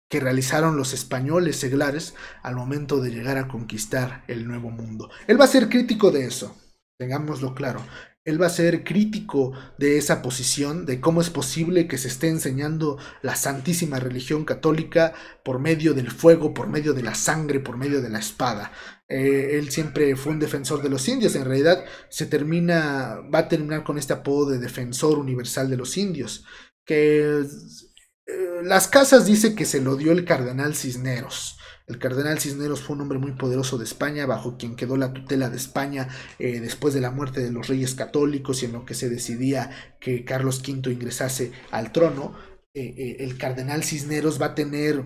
[0.10, 5.10] que realizaron los españoles seglares al momento de llegar a conquistar el Nuevo Mundo.
[5.28, 6.56] Él va a ser crítico de eso,
[7.02, 7.84] tengámoslo claro.
[8.24, 12.28] Él va a ser crítico de esa posición, de cómo es posible que se esté
[12.28, 17.78] enseñando la santísima religión católica por medio del fuego, por medio de la sangre, por
[17.78, 18.72] medio de la espada.
[19.10, 23.50] Eh, él siempre fue un defensor de los indios, en realidad se termina, va a
[23.50, 26.46] terminar con este apodo de defensor universal de los indios,
[26.86, 31.58] que eh, las casas dice que se lo dio el cardenal Cisneros.
[31.92, 35.50] El cardenal Cisneros fue un hombre muy poderoso de España, bajo quien quedó la tutela
[35.50, 36.08] de España
[36.40, 39.72] eh, después de la muerte de los reyes católicos y en lo que se decidía
[40.00, 42.34] que Carlos V ingresase al trono.
[42.74, 45.04] Eh, el cardenal Cisneros va a tener,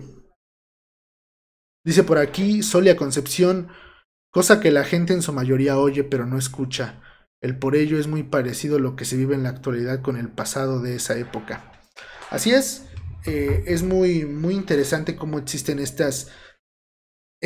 [1.84, 3.66] dice por aquí, Solia Concepción,
[4.30, 7.02] cosa que la gente en su mayoría oye pero no escucha.
[7.40, 10.16] El por ello es muy parecido a lo que se vive en la actualidad con
[10.16, 11.72] el pasado de esa época.
[12.30, 12.86] Así es,
[13.26, 16.30] eh, es muy, muy interesante cómo existen estas,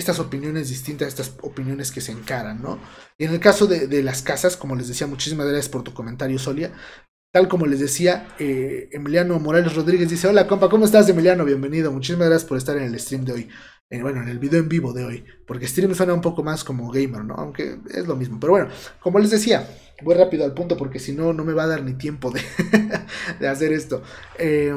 [0.01, 2.79] estas opiniones distintas, estas opiniones que se encaran, ¿no?
[3.19, 6.39] Y en el caso de, las casas, como les decía, muchísimas gracias por tu comentario,
[6.39, 6.73] Solia.
[7.33, 11.45] Tal como les decía, eh, Emiliano Morales Rodríguez dice, hola compa, ¿cómo estás Emiliano?
[11.45, 13.49] Bienvenido, muchísimas gracias por estar en el stream de hoy.
[13.89, 16.65] Eh, bueno, en el video en vivo de hoy, porque stream suena un poco más
[16.65, 17.35] como gamer, ¿no?
[17.35, 18.41] Aunque es lo mismo.
[18.41, 18.69] Pero bueno,
[19.01, 19.69] como les decía,
[20.03, 22.41] voy rápido al punto porque si no, no me va a dar ni tiempo de,
[23.41, 24.03] de hacer esto.
[24.39, 24.75] Eh,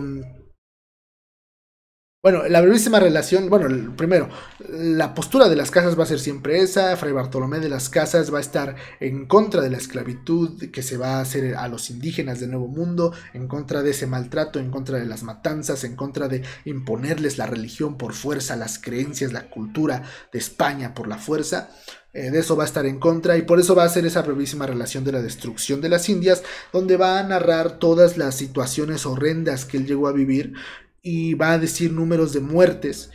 [2.24, 4.30] bueno, la brevísima relación, bueno, primero,
[4.70, 8.34] la postura de las casas va a ser siempre esa, Fray Bartolomé de las Casas
[8.34, 11.90] va a estar en contra de la esclavitud que se va a hacer a los
[11.90, 15.98] indígenas del Nuevo Mundo, en contra de ese maltrato, en contra de las matanzas, en
[15.98, 21.18] contra de imponerles la religión por fuerza, las creencias, la cultura de España por la
[21.18, 21.72] fuerza.
[22.14, 24.22] Eh, de eso va a estar en contra y por eso va a ser esa
[24.22, 29.08] brevísima relación de la destrucción de las Indias, donde va a narrar todas las situaciones
[29.08, 30.54] horrendas que él llegó a vivir
[31.04, 33.12] y va a decir números de muertes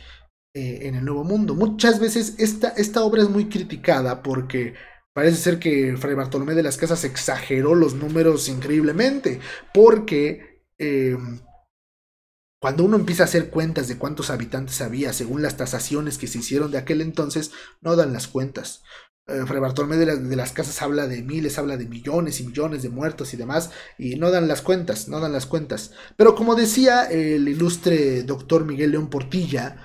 [0.53, 1.55] eh, en el Nuevo Mundo.
[1.55, 4.75] Muchas veces esta, esta obra es muy criticada porque
[5.13, 9.39] parece ser que Fray Bartolomé de las Casas exageró los números increíblemente,
[9.73, 11.17] porque eh,
[12.61, 16.39] cuando uno empieza a hacer cuentas de cuántos habitantes había según las tasaciones que se
[16.39, 18.83] hicieron de aquel entonces, no dan las cuentas.
[19.29, 22.89] Eh, Fray Bartolomé de, las Casas habla de miles, habla de millones y millones de
[22.89, 25.91] muertos y demás, y no dan las cuentas, no dan las cuentas.
[26.17, 29.77] Pero como decía el ilustre doctor Miguel León Portilla,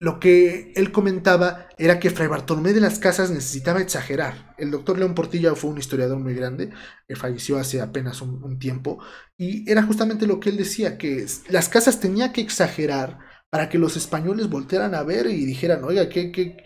[0.00, 4.54] lo que él comentaba era que Fray Bartolomé de las Casas necesitaba exagerar.
[4.56, 6.70] El doctor León Portilla fue un historiador muy grande,
[7.08, 9.02] que falleció hace apenas un, tiempo,
[9.36, 13.18] y era justamente lo que él decía, que las casas tenía que exagerar
[13.50, 16.58] para que los españoles voltearan a ver y dijeran, oiga, ¿qué, qué,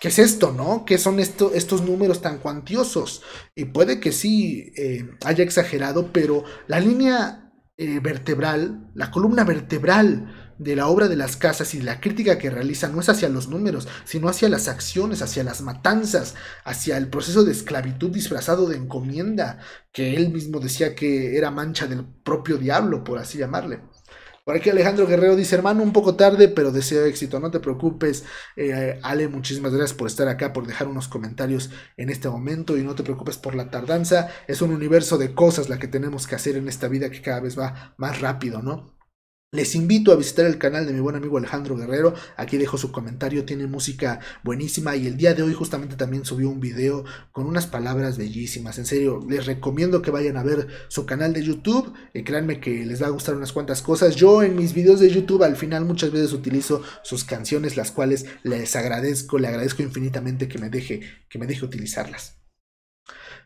[0.00, 0.84] ¿Qué es esto, no?
[0.84, 3.22] ¿Qué son estos números tan cuantiosos?
[3.54, 10.52] Y puede que sí eh, haya exagerado, pero la línea eh, vertebral, la columna vertebral
[10.58, 13.48] de la obra de las casas y la crítica que realiza no es hacia los
[13.48, 16.34] números, sino hacia las acciones, hacia las matanzas,
[16.64, 19.58] hacia el proceso de esclavitud disfrazado de encomienda,
[19.92, 23.80] que él mismo decía que era mancha del propio diablo, por así llamarle.
[24.44, 27.40] Por aquí Alejandro Guerrero dice, hermano, un poco tarde, pero deseo éxito.
[27.40, 28.24] No te preocupes,
[28.56, 32.82] eh, Ale, muchísimas gracias por estar acá, por dejar unos comentarios en este momento y
[32.82, 34.28] no te preocupes por la tardanza.
[34.46, 37.40] Es un universo de cosas la que tenemos que hacer en esta vida que cada
[37.40, 38.93] vez va más rápido, ¿no?
[39.54, 42.12] Les invito a visitar el canal de mi buen amigo Alejandro Guerrero.
[42.36, 46.50] Aquí dejo su comentario, tiene música buenísima y el día de hoy justamente también subió
[46.50, 48.78] un video con unas palabras bellísimas.
[48.78, 51.92] En serio, les recomiendo que vayan a ver su canal de YouTube.
[52.12, 54.16] y créanme que les va a gustar unas cuantas cosas.
[54.16, 58.26] Yo en mis videos de YouTube al final muchas veces utilizo sus canciones, las cuales
[58.42, 62.43] les agradezco, le agradezco infinitamente que me deje, que me deje utilizarlas.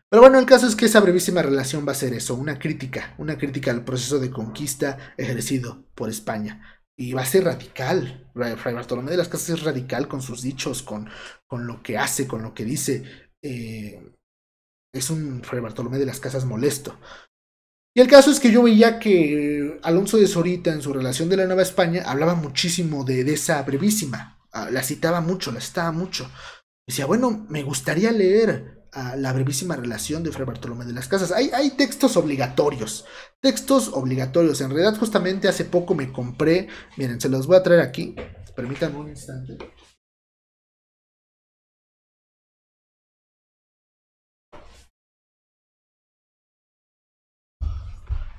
[0.09, 3.13] Pero bueno, el caso es que esa brevísima relación va a ser eso, una crítica,
[3.19, 6.81] una crítica al proceso de conquista ejercido por España.
[6.97, 8.29] Y va a ser radical.
[8.33, 11.09] Fray Bartolomé de las Casas es radical con sus dichos, con,
[11.47, 13.03] con lo que hace, con lo que dice.
[13.41, 14.11] Eh,
[14.93, 16.99] es un Fray Bartolomé de las Casas molesto.
[17.95, 21.37] Y el caso es que yo veía que Alonso de Sorita en su relación de
[21.37, 24.39] la Nueva España hablaba muchísimo de, de esa brevísima.
[24.51, 26.29] Ah, la citaba mucho, la citaba mucho.
[26.87, 28.78] Decía, bueno, me gustaría leer
[29.17, 31.31] la brevísima relación de Fray Bartolomé de las Casas.
[31.31, 33.05] Hay, hay, textos obligatorios,
[33.41, 34.61] textos obligatorios.
[34.61, 38.15] En realidad, justamente hace poco me compré, miren, se los voy a traer aquí.
[38.55, 39.57] Permítanme un instante.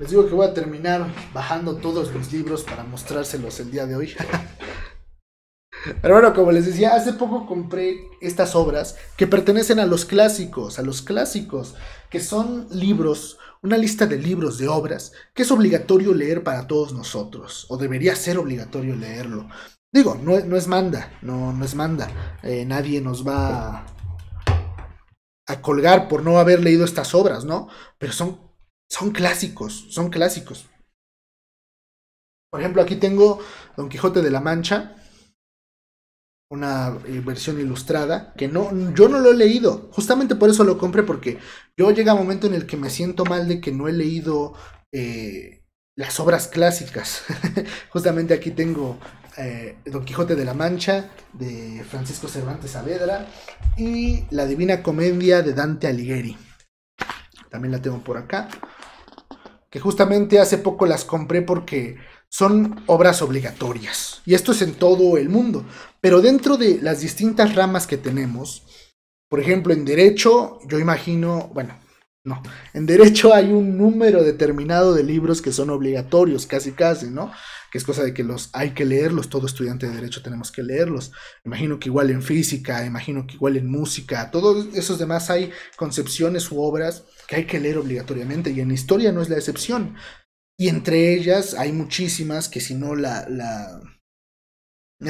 [0.00, 3.96] Les digo que voy a terminar bajando todos los libros para mostrárselos el día de
[3.96, 4.14] hoy.
[6.02, 10.78] Pero bueno, como les decía, hace poco compré estas obras que pertenecen a los clásicos,
[10.78, 11.74] a los clásicos,
[12.10, 16.92] que son libros, una lista de libros, de obras, que es obligatorio leer para todos
[16.92, 19.48] nosotros, o debería ser obligatorio leerlo.
[19.92, 22.38] Digo, no, no es manda, no, no es manda.
[22.42, 23.86] Eh, nadie nos va a,
[25.48, 27.68] a, colgar por no haber leído estas obras, ¿no?
[27.98, 28.38] Pero son,
[28.88, 30.66] son clásicos, son clásicos.
[32.50, 33.40] Por ejemplo, aquí tengo
[33.76, 34.99] Don Quijote de la Mancha,
[36.50, 39.88] una eh, versión ilustrada que no yo no lo he leído.
[39.92, 41.38] Justamente por eso lo compré porque
[41.76, 44.54] yo llega un momento en el que me siento mal de que no he leído
[44.92, 45.64] eh,
[45.96, 47.22] las obras clásicas.
[47.90, 48.98] Justamente aquí tengo
[49.36, 53.26] eh, Don Quijote de la Mancha de Francisco Cervantes Saavedra
[53.76, 56.36] y la Divina Comedia de Dante Alighieri.
[57.48, 58.48] También la tengo por acá
[59.70, 61.96] que justamente hace poco las compré porque
[62.30, 64.22] son obras obligatorias.
[64.24, 65.66] Y esto es en todo el mundo.
[66.00, 68.62] Pero dentro de las distintas ramas que tenemos,
[69.28, 71.76] por ejemplo, en derecho, yo imagino, bueno,
[72.22, 72.42] no,
[72.74, 77.32] en derecho hay un número determinado de libros que son obligatorios, casi casi, ¿no?
[77.72, 80.62] Que es cosa de que los hay que leerlos, todo estudiante de derecho tenemos que
[80.62, 81.12] leerlos.
[81.44, 86.50] Imagino que igual en física, imagino que igual en música, todos esos demás hay concepciones
[86.50, 89.96] u obras que hay que leer obligatoriamente y en historia no es la excepción.
[90.60, 93.80] Y entre ellas hay muchísimas que si no la, la,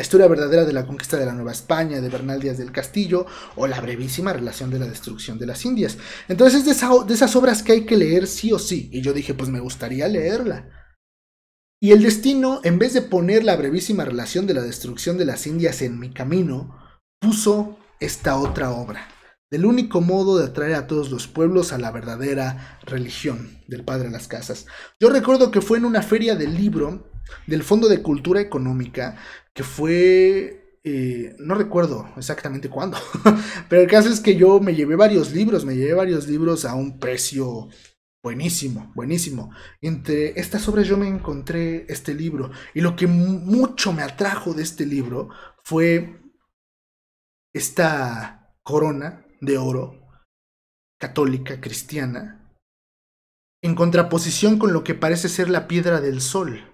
[0.00, 3.26] historia verdadera de la conquista de la Nueva España de Bernal Díaz del Castillo
[3.56, 5.98] o la brevísima relación de la destrucción de las Indias.
[6.28, 8.90] Entonces es de, de esas obras que hay que leer sí o sí.
[8.92, 10.70] Y yo dije, pues me gustaría leerla.
[11.82, 15.48] Y el destino, en vez de poner la brevísima relación de la destrucción de las
[15.48, 16.78] Indias en mi camino,
[17.20, 19.08] puso esta otra obra
[19.50, 24.04] del único modo de atraer a todos los pueblos a la verdadera religión del Padre
[24.04, 24.66] de las Casas.
[25.00, 27.10] Yo recuerdo que fue en una feria del libro
[27.46, 29.16] del Fondo de Cultura Económica,
[29.52, 32.96] que fue, eh, no recuerdo exactamente cuándo,
[33.68, 36.74] pero el caso es que yo me llevé varios libros, me llevé varios libros a
[36.74, 37.68] un precio
[38.22, 39.50] buenísimo, buenísimo.
[39.80, 44.62] Entre estas obras yo me encontré este libro y lo que mucho me atrajo de
[44.62, 45.30] este libro
[45.64, 46.20] fue
[47.52, 50.00] esta corona de oro,
[50.98, 52.54] católica, cristiana,
[53.62, 56.66] en contraposición con lo que parece ser la piedra del sol.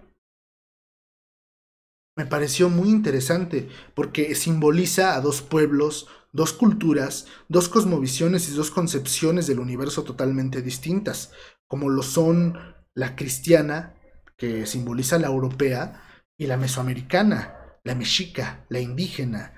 [2.16, 8.70] Me pareció muy interesante porque simboliza a dos pueblos, dos culturas, dos cosmovisiones y dos
[8.70, 11.32] concepciones del universo totalmente distintas,
[11.68, 12.58] como lo son
[12.94, 13.94] la cristiana,
[14.36, 16.02] que simboliza la europea,
[16.38, 19.54] y la mesoamericana, la mexica, la indígena,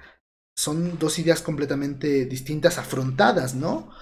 [0.59, 3.93] son dos ideas completamente distintas, afrontadas, ¿no?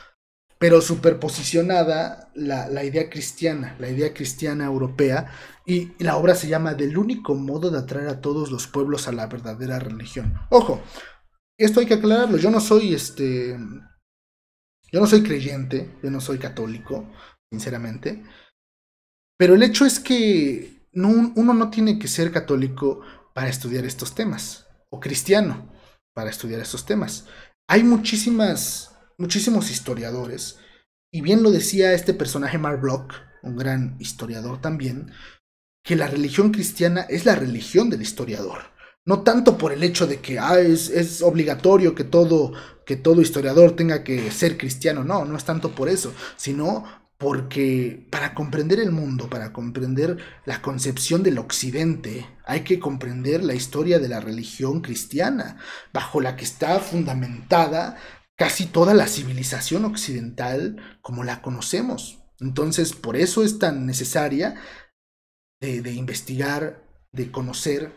[0.58, 5.30] Pero superposicionada la, la idea cristiana, la idea cristiana europea,
[5.66, 9.12] y la obra se llama Del único modo de atraer a todos los pueblos a
[9.12, 10.32] la verdadera religión.
[10.48, 10.82] Ojo,
[11.58, 13.58] esto hay que aclararlo, yo no soy este...
[14.90, 17.06] Yo no soy creyente, yo no soy católico,
[17.52, 18.24] sinceramente.
[19.36, 23.02] Pero el hecho es que no, uno no tiene que ser católico
[23.34, 25.75] para estudiar estos temas, o cristiano
[26.16, 27.26] para estudiar estos temas.
[27.68, 30.58] Hay muchísimas, muchísimos historiadores,
[31.12, 33.12] y bien lo decía este personaje Mark Bloch,
[33.42, 35.12] un gran historiador también,
[35.84, 38.60] que la religión cristiana es la religión del historiador.
[39.04, 42.54] No tanto por el hecho de que ah, es, es, obligatorio que todo,
[42.86, 46.84] que todo historiador tenga que ser cristiano, no, no es tanto por eso, sino
[47.18, 53.54] porque para comprender el mundo, para comprender la concepción del occidente, hay que comprender la
[53.54, 55.58] historia de la religión cristiana,
[55.92, 57.96] bajo la que está fundamentada
[58.36, 62.22] casi toda la civilización occidental como la conocemos.
[62.38, 64.56] Entonces, por eso es tan necesaria
[65.60, 67.92] de, investigar, de conocer.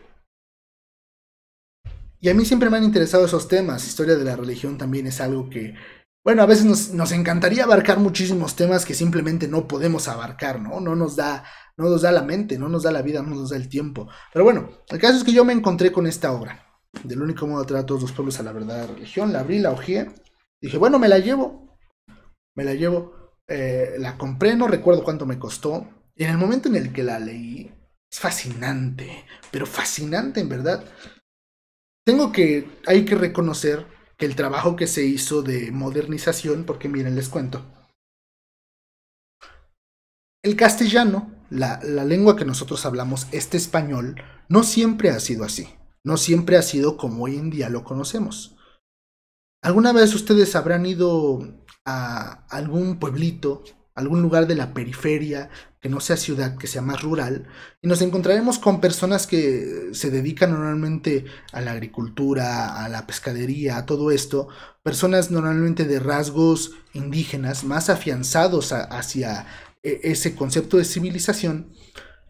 [2.20, 3.86] Y a mí siempre me han interesado esos temas.
[3.86, 5.74] Historia de la religión también es algo que
[6.22, 10.78] bueno, a veces nos, encantaría abarcar muchísimos temas que simplemente no podemos abarcar, ¿no?
[10.80, 11.44] No nos da,
[11.78, 14.08] no nos da la mente, no nos da la vida, no nos da el tiempo.
[14.32, 16.66] Pero bueno, el caso es que yo me encontré con esta obra.
[17.04, 19.32] Del único modo de traer a todos los pueblos a la verdad de la religión.
[19.32, 20.10] La abrí, la hojeé.
[20.60, 21.78] Dije, bueno, me la llevo.
[22.54, 23.34] Me la llevo.
[23.48, 25.88] Eh, la compré, no recuerdo cuánto me costó.
[26.14, 27.72] Y en el momento en el que la leí,
[28.10, 29.24] es fascinante.
[29.50, 30.84] Pero fascinante, en verdad.
[32.04, 33.86] Tengo que, hay que reconocer
[34.20, 37.64] el trabajo que se hizo de modernización, porque miren, les cuento.
[40.42, 45.68] El castellano, la, la, lengua que nosotros hablamos, este español, no siempre ha sido así.
[46.02, 48.56] No siempre ha sido como hoy en día lo conocemos.
[49.62, 53.62] ¿Alguna vez ustedes habrán ido a algún pueblito,
[54.00, 57.46] algún lugar de la periferia, que no sea ciudad, que sea más rural,
[57.80, 63.78] y nos encontraremos con personas que se dedican normalmente a la agricultura, a la pescadería,
[63.78, 64.48] a todo esto,
[64.82, 69.46] personas normalmente de rasgos indígenas, más afianzados hacia
[69.82, 71.72] e, ese concepto de civilización,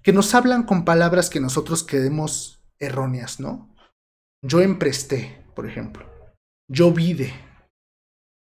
[0.02, 3.74] que nos hablan con palabras que nosotros creemos erróneas, ¿no?
[4.42, 6.06] Yo empresté, por ejemplo,
[6.68, 7.34] yo vide,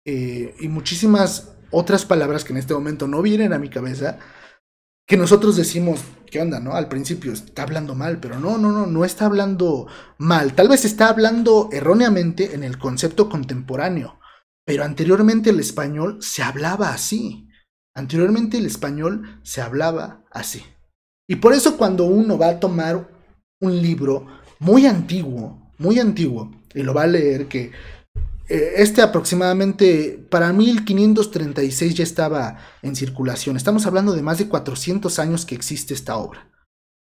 [0.07, 4.19] eh, y muchísimas otras palabras que en este momento no vienen a mi cabeza,
[5.07, 6.01] que nosotros decimos,
[6.31, 6.75] ¿qué onda, no?
[6.75, 9.87] Al principio está hablando mal, pero no, no, no, no está hablando
[10.19, 10.55] mal.
[10.55, 14.19] Tal vez está hablando erróneamente en el concepto contemporáneo,
[14.65, 17.49] pero anteriormente el español se hablaba así.
[17.95, 20.65] Anteriormente el español se hablaba así.
[21.29, 23.09] Y por eso cuando uno va a tomar
[23.61, 24.27] un libro
[24.59, 27.73] muy antiguo, muy antiguo, y lo va a leer, que
[28.49, 33.57] este aproximadamente para 1536 ya estaba en circulación.
[33.57, 36.51] Estamos hablando de más de 400 años que existe esta obra.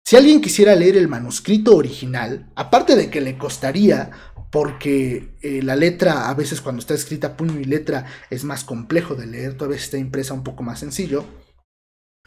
[0.06, 4.12] Si alguien quisiera leer el manuscrito original, aparte de que le costaría,
[4.52, 9.16] porque eh, la letra a veces cuando está escrita puño y letra es más complejo
[9.16, 11.26] de leer, todavía está impresa un poco más sencillo,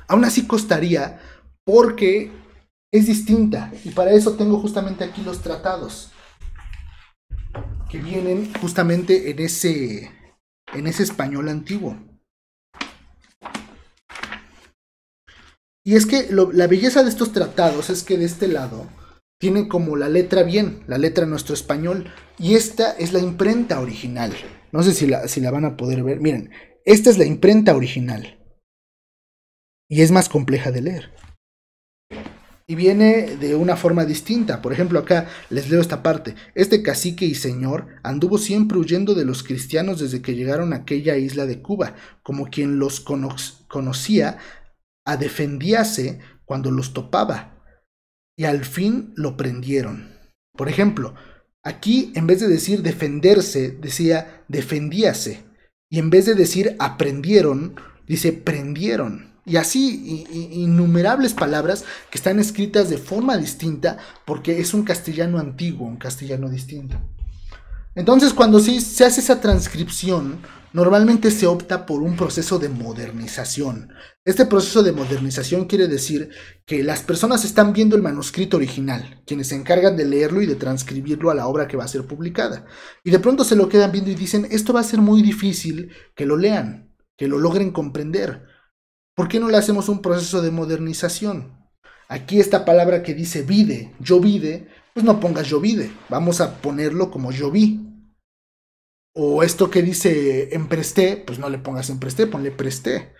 [0.09, 1.21] aún así costaría
[1.65, 2.31] porque
[2.93, 3.73] es distinta.
[3.83, 6.11] Y para eso tengo justamente aquí los tratados
[7.91, 10.11] que vienen justamente en ese,
[10.73, 11.97] en ese español antiguo.
[15.85, 18.89] Y es que la belleza de estos tratados es que de este lado
[19.41, 23.81] tienen como la letra bien, la letra en nuestro español, y esta es la imprenta
[23.81, 24.35] original.
[24.73, 26.21] No sé si la, si la van a poder ver.
[26.21, 26.51] Miren,
[26.85, 28.39] esta es la imprenta original.
[29.89, 31.30] Y es más compleja de leer
[32.71, 34.63] y viene de una forma distinta.
[34.63, 36.37] Por ejemplo, acá les leo esta parte.
[36.55, 41.17] Este cacique y señor anduvo siempre huyendo de los cristianos desde que llegaron a aquella
[41.17, 44.39] isla de Cuba, como quien los conocía
[45.05, 47.61] a defendíase cuando los topaba,
[48.37, 50.17] y al fin lo prendieron.
[50.57, 51.17] Por ejemplo,
[51.65, 55.43] aquí en vez de decir defenderse, decía defendíase,
[55.89, 57.75] y en vez de decir aprendieron,
[58.07, 64.83] dice prendieron y así innumerables palabras que están escritas de forma distinta porque es un
[64.83, 66.97] castellano antiguo, un castellano distinto.
[67.95, 70.39] Entonces cuando se, hace esa transcripción,
[70.73, 73.93] normalmente se opta por un proceso de modernización.
[74.25, 76.31] Este proceso de modernización quiere decir
[76.67, 80.55] que las personas están viendo el manuscrito original, quienes se encargan de leerlo y de
[80.55, 82.65] transcribirlo a la obra que va a ser publicada.
[83.03, 85.91] Y de pronto se lo quedan viendo y dicen, esto va a ser muy difícil
[86.15, 88.45] que lo lean, que lo logren comprender.
[89.21, 91.53] ¿Por qué no le hacemos un proceso de modernización?
[92.09, 96.63] Aquí esta palabra que dice vide, yo vide, pues no pongas yo vide, vamos a
[96.63, 97.87] ponerlo como yo vi.
[99.15, 103.13] O esto que dice empresté, pues no le pongas empresté, ponle presté.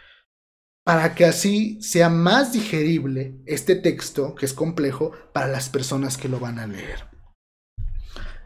[0.87, 6.31] Para que así sea más digerible este texto, que es complejo, para las personas que
[6.31, 7.10] lo van a leer.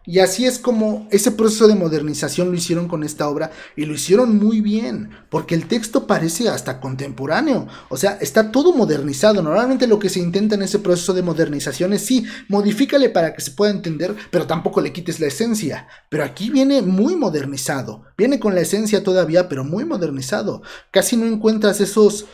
[0.07, 3.95] Y así es como ese proceso de modernización lo hicieron con esta obra y lo
[3.95, 9.43] hicieron muy bien, porque el texto parece hasta contemporáneo, o sea, está todo modernizado.
[9.43, 13.41] Normalmente lo que se intenta en ese proceso de modernización es sí, modifícale para que
[13.41, 15.89] se pueda entender, pero tampoco le quites la esencia.
[16.11, 20.61] Pero aquí viene muy modernizado, viene con la esencia todavía, pero muy modernizado.
[20.91, 22.27] Casi no encuentras esos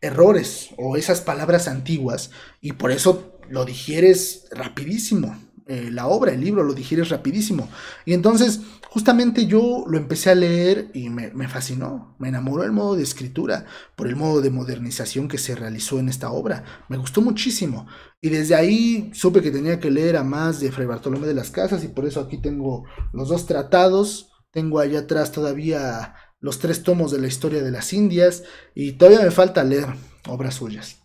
[0.00, 5.45] errores o esas palabras antiguas y por eso lo digieres rapidísimo.
[5.68, 7.68] Eh, la obra, el libro, lo digieres rapidísimo.
[8.04, 12.14] Y entonces, justamente yo lo empecé a leer y me, me, fascinó.
[12.20, 16.08] Me enamoró el modo de escritura, por el modo de modernización que se realizó en
[16.08, 16.64] esta obra.
[16.88, 17.88] Me gustó muchísimo.
[18.20, 21.50] Y desde ahí supe que tenía que leer a más de Fray Bartolomé de las
[21.50, 24.30] Casas y por eso aquí tengo los dos tratados.
[24.52, 29.20] Tengo allá atrás todavía los tres tomos de la historia de las Indias y todavía
[29.20, 29.88] me falta leer
[30.28, 31.02] obras suyas.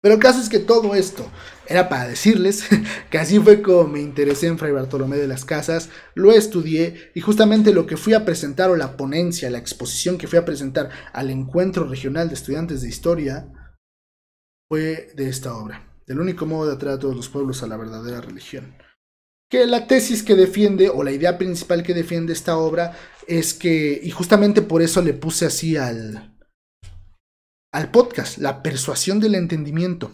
[0.00, 1.26] Pero el caso es que todo esto
[1.70, 2.64] era para decirles
[3.10, 7.20] que así fue como me interesé en Fray Bartolomé de las Casas, lo estudié y
[7.20, 10.90] justamente lo que fui a presentar o la ponencia, la exposición que fui a presentar
[11.12, 13.52] al encuentro regional de estudiantes de historia
[14.68, 17.76] fue de esta obra, del único modo de atraer a todos los pueblos a la
[17.76, 18.74] verdadera religión.
[19.48, 22.96] Que la tesis que defiende o la idea principal que defiende esta obra
[23.28, 26.36] es que, y justamente por eso le puse así al,
[27.72, 30.12] al podcast, la persuasión del entendimiento.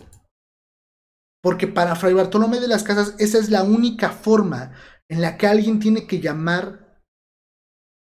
[1.46, 4.72] Porque para Fray Bartolomé de las Casas esa es la única forma
[5.08, 7.00] en la que alguien tiene que llamar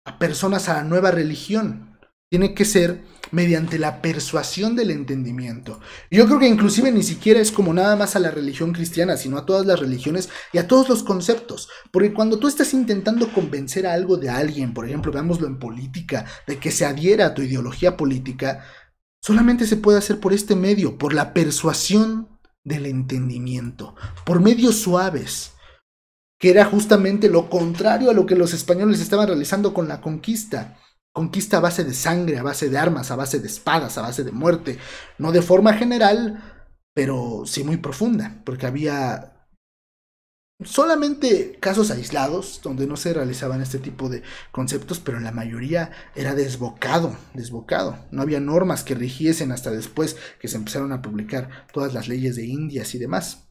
[0.06, 2.00] a personas a la nueva religión.
[2.32, 5.82] Tiene que ser mediante la persuasión del entendimiento.
[6.10, 9.38] Yo creo que inclusive ni siquiera es como nada más a la religión cristiana, sino
[9.38, 11.68] a todas las religiones y a todos los conceptos.
[11.92, 16.24] Porque cuando tú estás intentando convencer a algo de alguien, por ejemplo, veámoslo en política,
[16.48, 18.64] de que se adhiera a tu ideología política,
[19.22, 22.33] solamente se puede hacer por este medio, por la persuasión
[22.64, 23.96] del entendimiento,
[24.26, 25.54] por medios suaves,
[26.40, 30.78] que era justamente lo contrario a lo que los españoles estaban realizando con la conquista.
[31.14, 34.24] Conquista a base de sangre, a base de armas, a base de espadas, a base
[34.24, 34.80] de muerte,
[35.20, 39.33] no de forma general, pero sí muy profunda, porque había
[40.66, 45.92] solamente casos aislados donde no se realizaban este tipo de conceptos, pero en la mayoría
[46.16, 47.98] era desbocado, desbocado.
[48.12, 52.36] No había normas que rigiesen hasta después que se empezaron a publicar todas las leyes
[52.36, 53.50] de Indias y demás.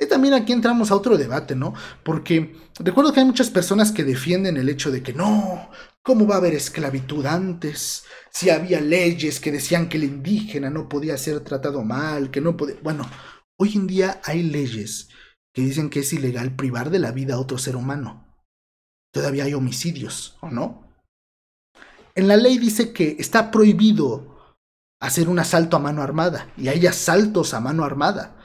[0.00, 1.74] Y también aquí entramos a otro debate, ¿no?
[2.02, 5.70] Porque recuerdo que hay muchas personas que defienden el hecho de que no,
[6.02, 8.04] ¿cómo va a haber esclavitud antes?
[8.30, 12.56] Si había leyes que decían que el indígena no podía ser tratado mal, que no
[12.56, 12.76] podía...
[12.82, 13.06] Bueno,
[13.58, 15.09] hoy en día hay leyes
[15.52, 18.26] que dicen que es ilegal privar de la vida a otro ser humano.
[19.12, 20.88] Todavía hay homicidios, ¿o no?
[22.14, 24.56] En la ley dice que está prohibido
[25.00, 28.36] hacer un asalto a mano armada y hay asaltos a mano armada.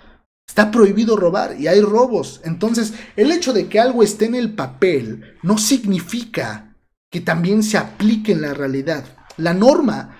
[0.47, 2.41] Está prohibido robar y hay robos.
[2.43, 6.75] Entonces, el hecho de que algo esté en el papel no significa
[7.11, 9.05] que también se aplique en la realidad.
[9.37, 10.17] La norma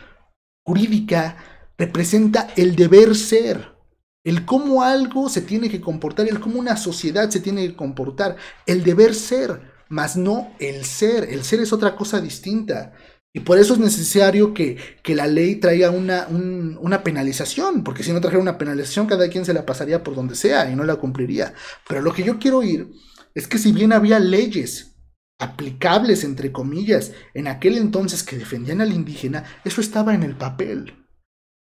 [0.65, 1.37] jurídica
[1.77, 3.74] representa el deber ser
[4.25, 8.35] el cómo algo se tiene que comportar, el cómo una sociedad se tiene que comportar,
[8.65, 11.25] el deber ser, más no el ser.
[11.29, 12.93] El ser es otra cosa distinta.
[13.31, 18.13] Y por eso es necesario que, que la ley traiga una, una, penalización, porque si
[18.13, 20.95] no trajera una penalización, cada quien se la pasaría por donde sea y no la
[20.95, 21.53] cumpliría.
[21.87, 22.89] Pero lo que yo quiero oír
[23.35, 24.95] es que si bien había leyes
[25.37, 31.04] aplicables, entre comillas, en aquel entonces que defendían al indígena, eso estaba en el papel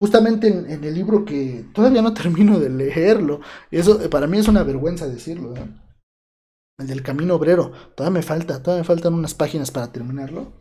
[0.02, 3.39] justamente en, el libro que todavía no termino de leerlo,
[3.70, 5.54] eso eh, para mí es una vergüenza decirlo,
[6.80, 10.54] el del Camino Obrero, todavía me falta, todavía me faltan unas páginas para terminarlo.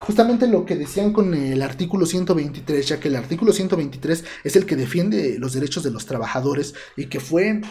[0.00, 4.66] Justamente lo que decían con el artículo 123, ya que el artículo 123 es el
[4.66, 7.62] que defiende los derechos de los trabajadores y que fue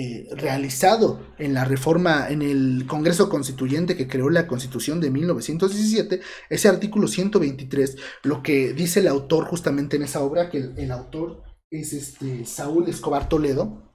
[0.00, 6.20] eh, realizado en la reforma, en el Congreso Constituyente que creó la Constitución de 1917,
[6.50, 10.92] ese artículo 123, lo que dice el autor justamente en esa obra, que el, el
[10.92, 13.87] autor es este Saúl Escobar Toledo,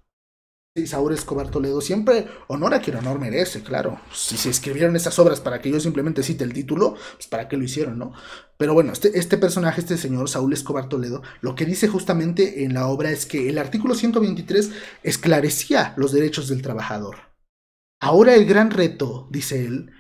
[0.88, 4.00] Saúl Escobar Toledo, siempre honor a quien honor merece, claro.
[4.12, 7.58] Si se escribieron esas obras para que yo simplemente cite el título, pues para qué
[7.58, 8.14] lo hicieron, ¿no?
[8.58, 12.74] Pero bueno, este, este personaje, este señor Saúl Escobar Toledo, lo que dice justamente en
[12.74, 14.72] la obra es que el artículo 123
[15.04, 17.18] esclarecía los derechos del trabajador.
[18.02, 19.92] Ahora el gran reto, dice él,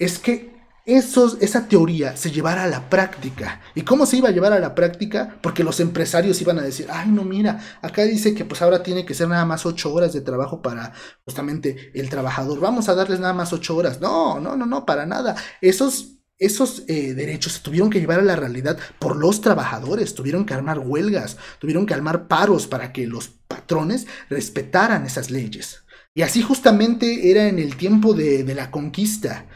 [0.00, 0.55] es que
[0.86, 3.60] esa teoría se llevara a la práctica.
[3.74, 5.36] ¿Y cómo se iba a llevar a la práctica?
[5.42, 9.04] Porque los empresarios iban a decir, ay, no, mira, acá dice que pues ahora tiene
[9.04, 10.92] que ser nada más ocho horas de trabajo para
[11.24, 12.60] justamente el trabajador.
[12.60, 14.00] Vamos a darles nada más ocho horas.
[14.00, 15.34] No, no, no, no, para nada.
[15.60, 20.44] Esos esos eh, derechos se tuvieron que llevar a la realidad por los trabajadores, tuvieron
[20.44, 25.82] que armar huelgas, tuvieron que armar paros para que los patrones respetaran esas leyes.
[26.14, 29.46] Y así justamente era en el tiempo de, de la conquista.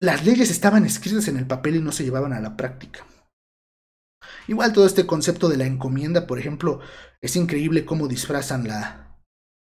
[0.00, 3.06] Las leyes estaban escritas en el papel y no se llevaban a la práctica.
[4.48, 6.80] Igual todo este concepto de la encomienda, por ejemplo,
[7.20, 9.05] es increíble cómo disfrazan la,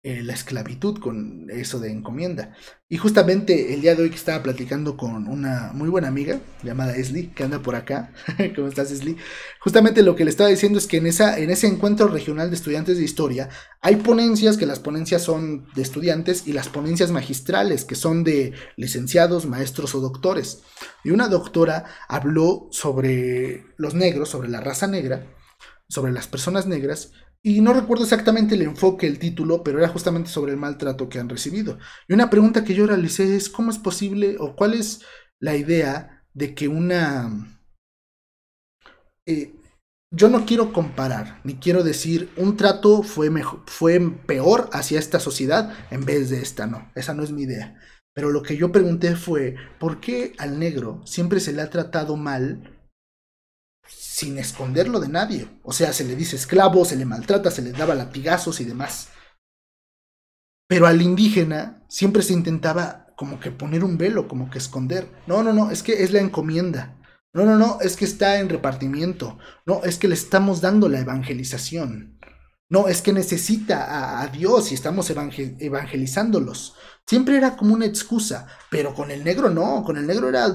[0.07, 2.55] eh, la esclavitud con eso de encomienda.
[2.89, 6.95] Y justamente el día de hoy que estaba platicando con una muy buena amiga llamada
[6.95, 8.13] Esli, que anda por acá.
[8.55, 9.17] ¿Cómo estás, Esli?
[9.59, 12.55] Justamente lo que le estaba diciendo es que en, esa, en ese encuentro regional de
[12.55, 13.49] estudiantes de historia
[13.81, 18.53] hay ponencias, que las ponencias son de estudiantes, y las ponencias magistrales, que son de
[18.77, 20.63] licenciados, maestros o doctores.
[21.03, 25.27] Y una doctora habló sobre los negros, sobre la raza negra,
[25.89, 27.11] sobre las personas negras,
[27.47, 31.21] y no recuerdo exactamente el enfoque, el título, pero era justamente sobre el maltrato que
[31.21, 31.79] han recibido.
[32.09, 35.03] Y una pregunta que yo realicé es, ¿cómo es posible o cuál es
[35.39, 37.63] la idea de que una...
[39.27, 39.55] Eh,
[40.11, 45.21] yo no quiero comparar, ni quiero decir un trato fue, mejor, fue peor hacia esta
[45.21, 47.79] sociedad en vez de esta, no, esa no es mi idea.
[48.13, 52.17] Pero lo que yo pregunté fue, ¿por qué al negro siempre se le ha tratado
[52.17, 52.76] mal
[53.89, 55.49] sin esconderlo de nadie.
[55.63, 59.09] O sea, se le dice esclavo, se le maltrata, se le daba latigazos y demás.
[60.69, 65.11] Pero al indígena siempre se intentaba como que poner un velo, como que esconder.
[65.27, 67.01] No, no, no, es que es la encomienda.
[67.33, 69.39] No, no, no, es que está en repartimiento.
[69.67, 72.19] No, es que le estamos dando la evangelización.
[72.69, 76.75] No, es que necesita a, Dios y estamos evangelizándolos.
[77.07, 80.49] Siempre era como una excusa, pero con el negro no, con el negro era,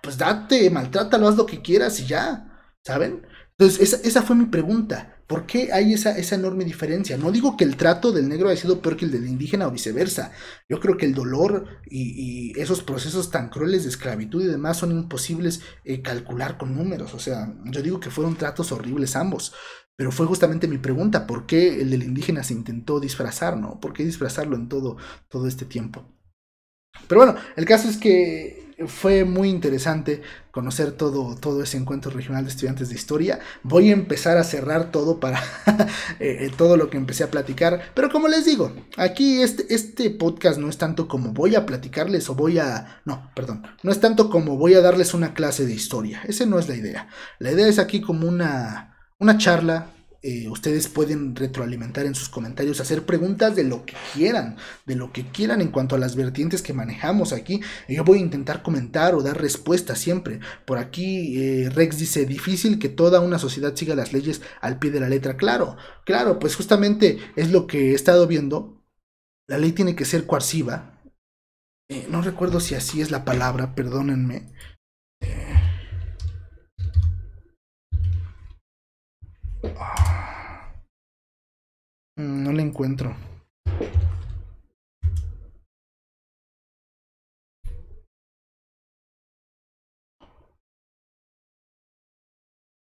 [0.00, 2.47] pues date, maltrátalo, haz lo que quieras y ya.
[2.84, 3.26] ¿Saben?
[3.58, 5.16] Entonces, esa, fue mi pregunta.
[5.26, 7.16] ¿Por qué hay esa, esa, enorme diferencia?
[7.16, 9.70] No digo que el trato del negro haya sido peor que el del indígena o
[9.70, 10.32] viceversa.
[10.68, 14.92] Yo creo que el dolor y, esos procesos tan crueles de esclavitud y demás son
[14.92, 17.14] imposibles eh, calcular con números.
[17.14, 19.52] O sea, yo digo que fueron tratos horribles ambos.
[19.96, 23.80] Pero fue justamente mi pregunta, ¿por qué el del indígena se intentó disfrazar, no?
[23.80, 24.96] ¿Por qué disfrazarlo en todo,
[25.28, 26.06] todo este tiempo?
[27.08, 32.44] Pero bueno, el caso es que fue muy interesante conocer todo, todo ese encuentro regional
[32.44, 33.40] de estudiantes de historia.
[33.62, 35.38] Voy a empezar a cerrar todo para
[36.20, 37.92] eh, eh, todo lo que empecé a platicar.
[37.94, 42.28] Pero como les digo, aquí este, este podcast no es tanto como voy a platicarles
[42.30, 43.00] o voy a...
[43.04, 43.62] No, perdón.
[43.82, 46.22] No es tanto como voy a darles una clase de historia.
[46.26, 47.08] Esa no es la idea.
[47.38, 49.86] La idea es aquí como una, una charla
[50.20, 55.12] eh, ustedes pueden retroalimentar en sus comentarios, hacer preguntas de lo que quieran, de lo
[55.12, 57.60] que quieran en cuanto a las vertientes que manejamos aquí.
[57.88, 60.40] Yo voy a intentar comentar o dar respuestas siempre.
[60.64, 64.90] Por aquí eh, Rex dice, difícil que toda una sociedad siga las leyes al pie
[64.90, 65.36] de la letra.
[65.36, 68.82] Claro, claro, pues justamente es lo que he estado viendo.
[69.46, 71.00] La ley tiene que ser coerciva.
[71.88, 74.52] Eh, no recuerdo si así es la palabra, perdónenme.
[82.48, 83.14] No le encuentro.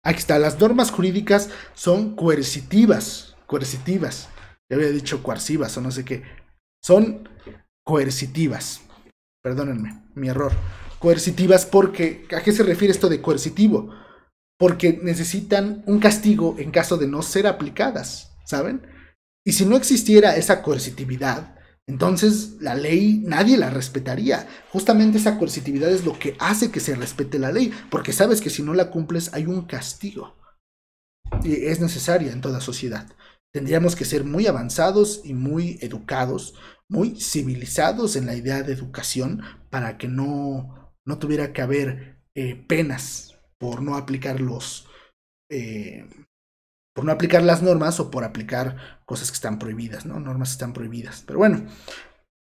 [0.04, 4.28] Aquí está, las normas jurídicas son coercitivas, coercitivas.
[4.70, 6.22] Ya había dicho coercivas o no sé qué.
[6.80, 7.28] Son
[7.84, 8.82] coercitivas.
[9.42, 10.52] Perdónenme, mi error.
[11.00, 13.92] Coercitivas porque, ¿a qué se refiere esto de coercitivo?
[14.56, 18.97] Porque necesitan un castigo en caso de no ser aplicadas, ¿saben?
[19.44, 24.46] Y si no existiera esa coercitividad, entonces la ley nadie la respetaría.
[24.70, 28.50] Justamente esa coercitividad es lo que hace que se respete la ley, porque sabes que
[28.50, 30.36] si no la cumples hay un castigo.
[31.42, 33.06] Y es necesaria en toda sociedad.
[33.52, 36.54] Tendríamos que ser muy avanzados y muy educados,
[36.90, 42.54] muy civilizados en la idea de educación para que no, no tuviera que haber eh,
[42.54, 44.86] penas por no aplicar los,
[45.50, 46.06] eh,
[46.98, 48.74] por no aplicar las normas o por aplicar
[49.04, 50.18] cosas que están prohibidas, ¿no?
[50.18, 51.22] Normas están prohibidas.
[51.24, 51.64] Pero bueno,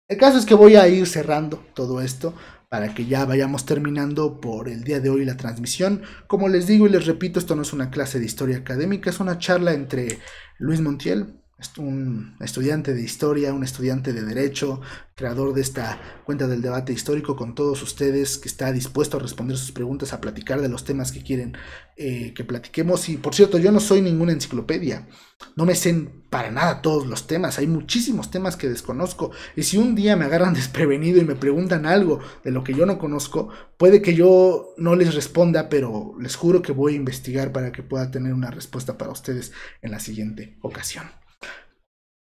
[0.07, 2.33] el caso es que voy a ir cerrando todo esto
[2.69, 6.03] para que ya vayamos terminando por el día de hoy la transmisión.
[6.29, 9.19] Como les digo y les repito, esto no es una clase de historia académica, es
[9.19, 10.21] una charla entre
[10.61, 11.43] Luis Montiel,
[11.79, 14.83] un estudiante de historia, un estudiante de derecho,
[15.15, 19.57] creador de esta cuenta del debate histórico con todos ustedes, que está dispuesto a responder
[19.57, 21.57] sus preguntas, a platicar de los temas que quieren
[21.97, 23.09] eh, que platiquemos.
[23.09, 25.09] Y por cierto, yo no soy ninguna enciclopedia,
[25.57, 29.31] no me sé para nada todos los temas, hay muchísimos temas que desconozco.
[29.57, 32.85] Y si un día me agarran desprevenido y me preguntan algo de lo que yo
[32.85, 33.49] no conozco,
[33.79, 37.83] puede que yo no les responda, pero les juro que voy a investigar para que
[37.83, 41.07] pueda tener una respuesta para ustedes en la siguiente ocasión.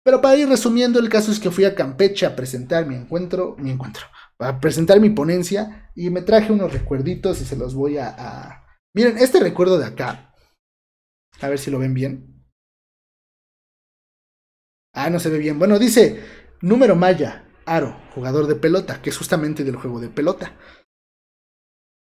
[0.04, 3.56] Pero para ir resumiendo, el caso es que fui a Campeche a presentar mi encuentro,
[3.58, 4.06] mi encuentro,
[4.39, 9.18] a presentar mi ponencia y me traje unos recuerditos y se los voy a, Miren,
[9.18, 10.36] este recuerdo de acá,
[11.41, 12.45] a ver si lo ven bien.
[14.93, 15.58] Ah, no se ve bien.
[15.58, 16.22] Bueno, dice
[16.62, 20.56] número maya, Aro, jugador de pelota, que es justamente del juego de pelota.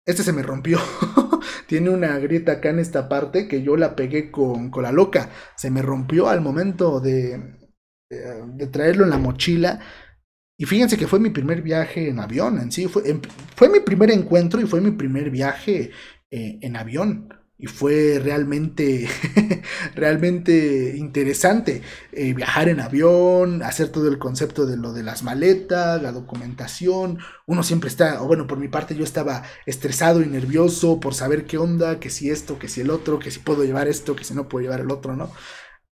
[0.07, 0.78] Este se me rompió.
[1.66, 5.30] Tiene una grieta acá en esta parte que yo la pegué con, con la loca.
[5.57, 7.57] Se me rompió al momento de,
[8.11, 9.80] de, traerlo en la mochila.
[10.56, 12.86] Y fíjense que fue mi primer viaje en avión en sí.
[12.86, 13.02] Fue,
[13.54, 15.90] fue mi primer encuentro y fue mi primer viaje
[16.30, 17.28] eh, en avión
[17.61, 19.09] y fue realmente,
[19.96, 21.82] realmente interesante
[22.12, 27.18] eh, viajar en avión, hacer todo el concepto de lo de las maletas, la documentación.
[27.46, 31.46] Uno siempre está, o bueno, por mi parte yo estaba estresado y nervioso por saber
[31.46, 34.24] qué onda, que si esto, que si el otro, que si puedo llevar esto, que
[34.24, 35.32] si no puedo llevar el otro, ¿no?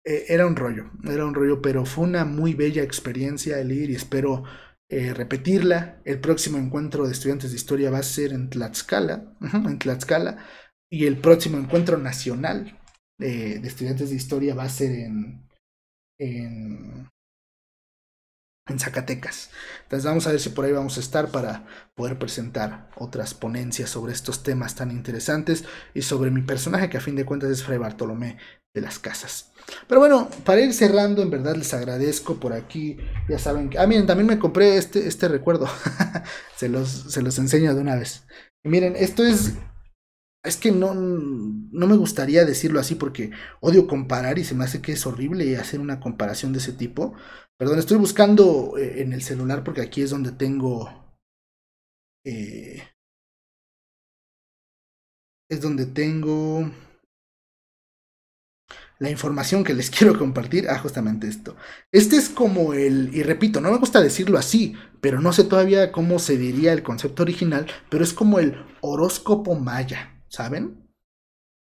[0.07, 3.89] Eh, era un rollo, era un rollo, pero fue una muy bella experiencia el ir
[3.89, 4.45] y espero
[4.89, 6.01] eh, repetirla.
[6.05, 10.45] El próximo encuentro de estudiantes de historia va a ser en Tlaxcala, en Tlaxcala
[10.89, 12.79] y el próximo encuentro nacional
[13.19, 15.45] de, estudiantes de historia va a ser en,
[16.17, 17.09] en,
[18.65, 19.51] en Zacatecas.
[19.83, 23.89] Entonces vamos a ver si por ahí vamos a estar para poder presentar otras ponencias
[23.89, 27.63] sobre estos temas tan interesantes y sobre mi personaje que a fin de cuentas es
[27.65, 28.37] Fray Bartolomé
[28.73, 29.51] de las Casas.
[29.87, 32.97] Pero bueno, para ir cerrando, en verdad les agradezco por aquí.
[33.29, 33.77] Ya saben que...
[33.77, 35.67] Ah, miren, también me compré este, este recuerdo.
[36.55, 38.25] se, los, se los enseño de una vez.
[38.63, 39.53] miren, esto es
[40.47, 44.81] es que no, no me gustaría decirlo así porque odio comparar y se me hace
[44.81, 47.13] que es horrible hacer una comparación de ese tipo.
[47.57, 51.19] Perdón, estoy buscando eh, en el celular porque aquí es donde tengo...
[52.25, 52.81] Eh,
[55.49, 56.71] es donde tengo
[58.99, 60.67] la información que les quiero compartir.
[60.69, 61.55] Ah, justamente esto.
[61.91, 65.91] Este es como el, y repito, no me gusta decirlo así, pero no sé todavía
[65.91, 70.13] cómo se diría el concepto original, pero es como el horóscopo maya.
[70.29, 70.83] ¿saben?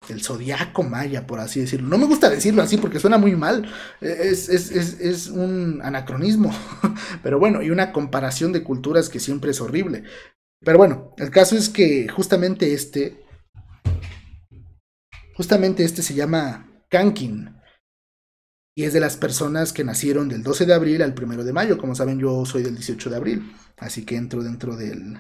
[0.08, 1.88] El zodiaco maya, por así decirlo.
[1.88, 3.70] No me gusta decirlo así porque suena muy mal.
[4.00, 6.54] Es, es, es, es, un anacronismo.
[7.24, 10.04] Pero bueno, y una comparación de culturas que siempre es horrible.
[10.64, 13.26] Pero bueno, el caso es que justamente este.
[15.36, 17.56] Justamente este se llama Kankin.
[18.76, 21.78] Y es de las personas que nacieron del 12 de abril al 1 de mayo.
[21.78, 23.52] Como saben, yo soy del 18 de abril.
[23.78, 25.18] Así que entro dentro del,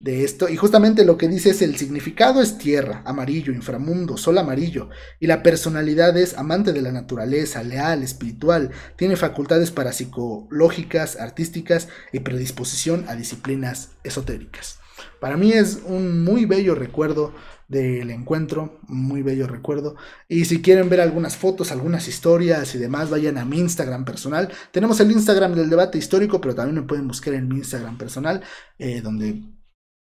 [0.00, 0.48] de esto.
[0.48, 4.88] Y justamente lo que dice es el significado es tierra, amarillo, inframundo, sol amarillo.
[5.20, 8.70] Y la personalidad es amante de la naturaleza, leal, espiritual.
[8.96, 14.78] Tiene facultades parapsicológicas, artísticas y predisposición a disciplinas esotéricas.
[15.20, 17.34] Para mí es un muy bello recuerdo
[17.70, 19.94] del encuentro, muy bello recuerdo.
[20.28, 24.50] Y si quieren ver algunas fotos, algunas historias y demás, vayan a mi Instagram personal.
[24.72, 28.42] Tenemos el Instagram del debate histórico, pero también me pueden buscar en mi Instagram personal,
[28.76, 29.40] eh, donde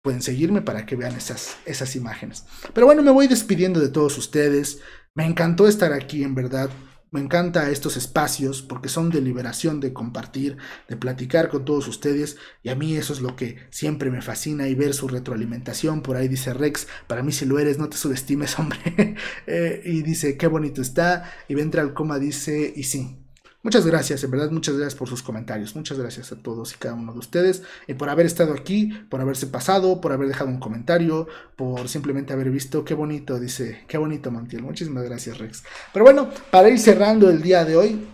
[0.02, 2.44] pueden seguirme para que vean esas, esas imágenes.
[2.74, 4.82] Pero bueno, me voy despidiendo de todos ustedes.
[5.16, 6.70] Me encantó estar aquí, en verdad.
[7.14, 10.58] Me encanta estos espacios porque son de liberación, de compartir,
[10.90, 14.68] de platicar con todos ustedes y a mí eso es lo que siempre me fascina
[14.68, 16.02] y ver su retroalimentación.
[16.02, 19.16] Por ahí dice Rex, para mí si lo eres no te subestimes hombre.
[19.46, 21.32] Eh, y dice, qué bonito está.
[21.48, 23.23] Y Ventral Coma dice, y sí,
[23.64, 25.74] Muchas gracias, en verdad, muchas gracias por sus comentarios.
[25.74, 29.22] Muchas gracias a todos y cada uno de ustedes y por haber estado aquí, por
[29.22, 32.84] haberse pasado, por haber dejado un comentario, por simplemente haber visto.
[32.84, 34.64] Qué bonito, dice, qué bonito Montiel.
[34.64, 35.64] Muchísimas gracias, Rex.
[35.94, 38.06] Pero bueno, para ir cerrando el día de hoy,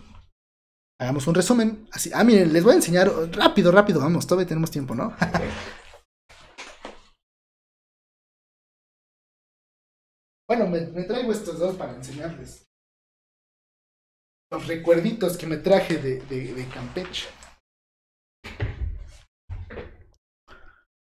[1.00, 1.88] hagamos un resumen.
[1.92, 5.16] Así, ah, miren, les voy a enseñar rápido, rápido, vamos, todavía tenemos tiempo, ¿no?
[10.48, 12.69] bueno, me traigo estos dos para enseñarles
[14.52, 17.28] los recuerditos que me traje de, de, Campeche.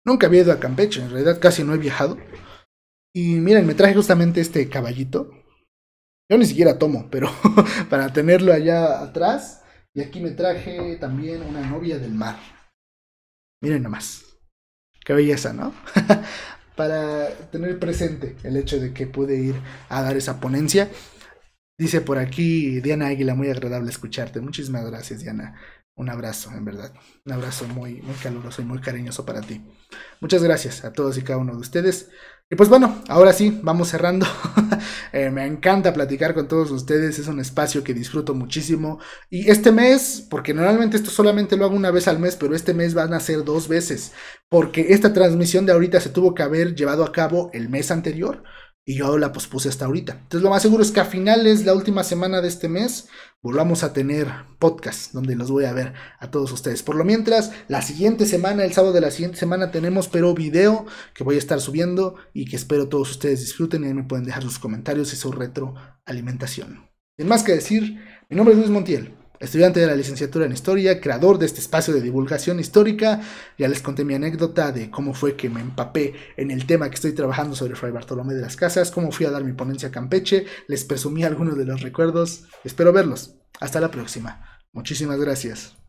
[0.04, 2.18] Nunca había ido a Campeche, en realidad casi no he viajado.
[3.14, 5.30] Y miren, me traje justamente este caballito.
[6.30, 7.30] Yo ni siquiera tomo, pero
[7.90, 9.62] para tenerlo allá atrás.
[9.94, 12.38] Y aquí me traje también una novia del mar.
[13.60, 14.24] Miren nomás.
[15.04, 15.74] Qué belleza, ¿no?
[16.76, 19.54] para tener presente el hecho de que pude ir
[19.88, 20.90] a dar esa ponencia.
[21.82, 24.40] Dice por aquí Diana Águila, muy agradable escucharte.
[24.40, 25.56] Muchísimas gracias, Diana.
[25.96, 26.92] Un abrazo, en verdad.
[27.26, 29.60] Un abrazo muy, muy caluroso y muy cariñoso para ti.
[30.20, 32.08] Muchas gracias a todos y cada uno de ustedes.
[32.48, 34.26] Y pues bueno, ahora sí, vamos cerrando.
[35.14, 38.98] Eh, me encanta platicar con todos ustedes, es un espacio que disfruto muchísimo.
[39.28, 42.72] Y este mes, porque normalmente esto solamente lo hago una vez al mes, pero este
[42.72, 44.12] mes van a ser dos veces,
[44.48, 48.42] porque esta transmisión de ahorita se tuvo que haber llevado a cabo el mes anterior
[48.84, 50.12] y yo la pospuse hasta ahorita.
[50.14, 53.08] Entonces lo más seguro es que a finales, la última semana de este mes,
[53.40, 54.28] volvamos a tener
[54.58, 56.82] podcast donde los voy a ver a todos ustedes.
[56.82, 60.86] Por lo mientras, la siguiente semana, el sábado de la siguiente semana, tenemos pero video
[61.14, 64.24] que voy a estar subiendo y que espero todos ustedes disfruten y ahí me pueden
[64.24, 66.90] dejar sus comentarios y su retroalimentación.
[67.16, 69.21] Sin más que decir, mi nombre es Luis Montiel.
[69.42, 73.20] Estudiante de la licenciatura en Historia, creador de este espacio de divulgación histórica.
[73.58, 76.94] Ya les conté mi anécdota de cómo fue que me empapé en el tema que
[76.94, 79.92] estoy trabajando sobre Fray Bartolomé de las Casas, cómo fui a dar mi ponencia a
[79.92, 82.44] Campeche, les presumí algunos de los recuerdos.
[82.64, 83.34] Espero verlos.
[83.60, 84.60] Hasta la próxima.
[84.72, 85.81] Muchísimas gracias.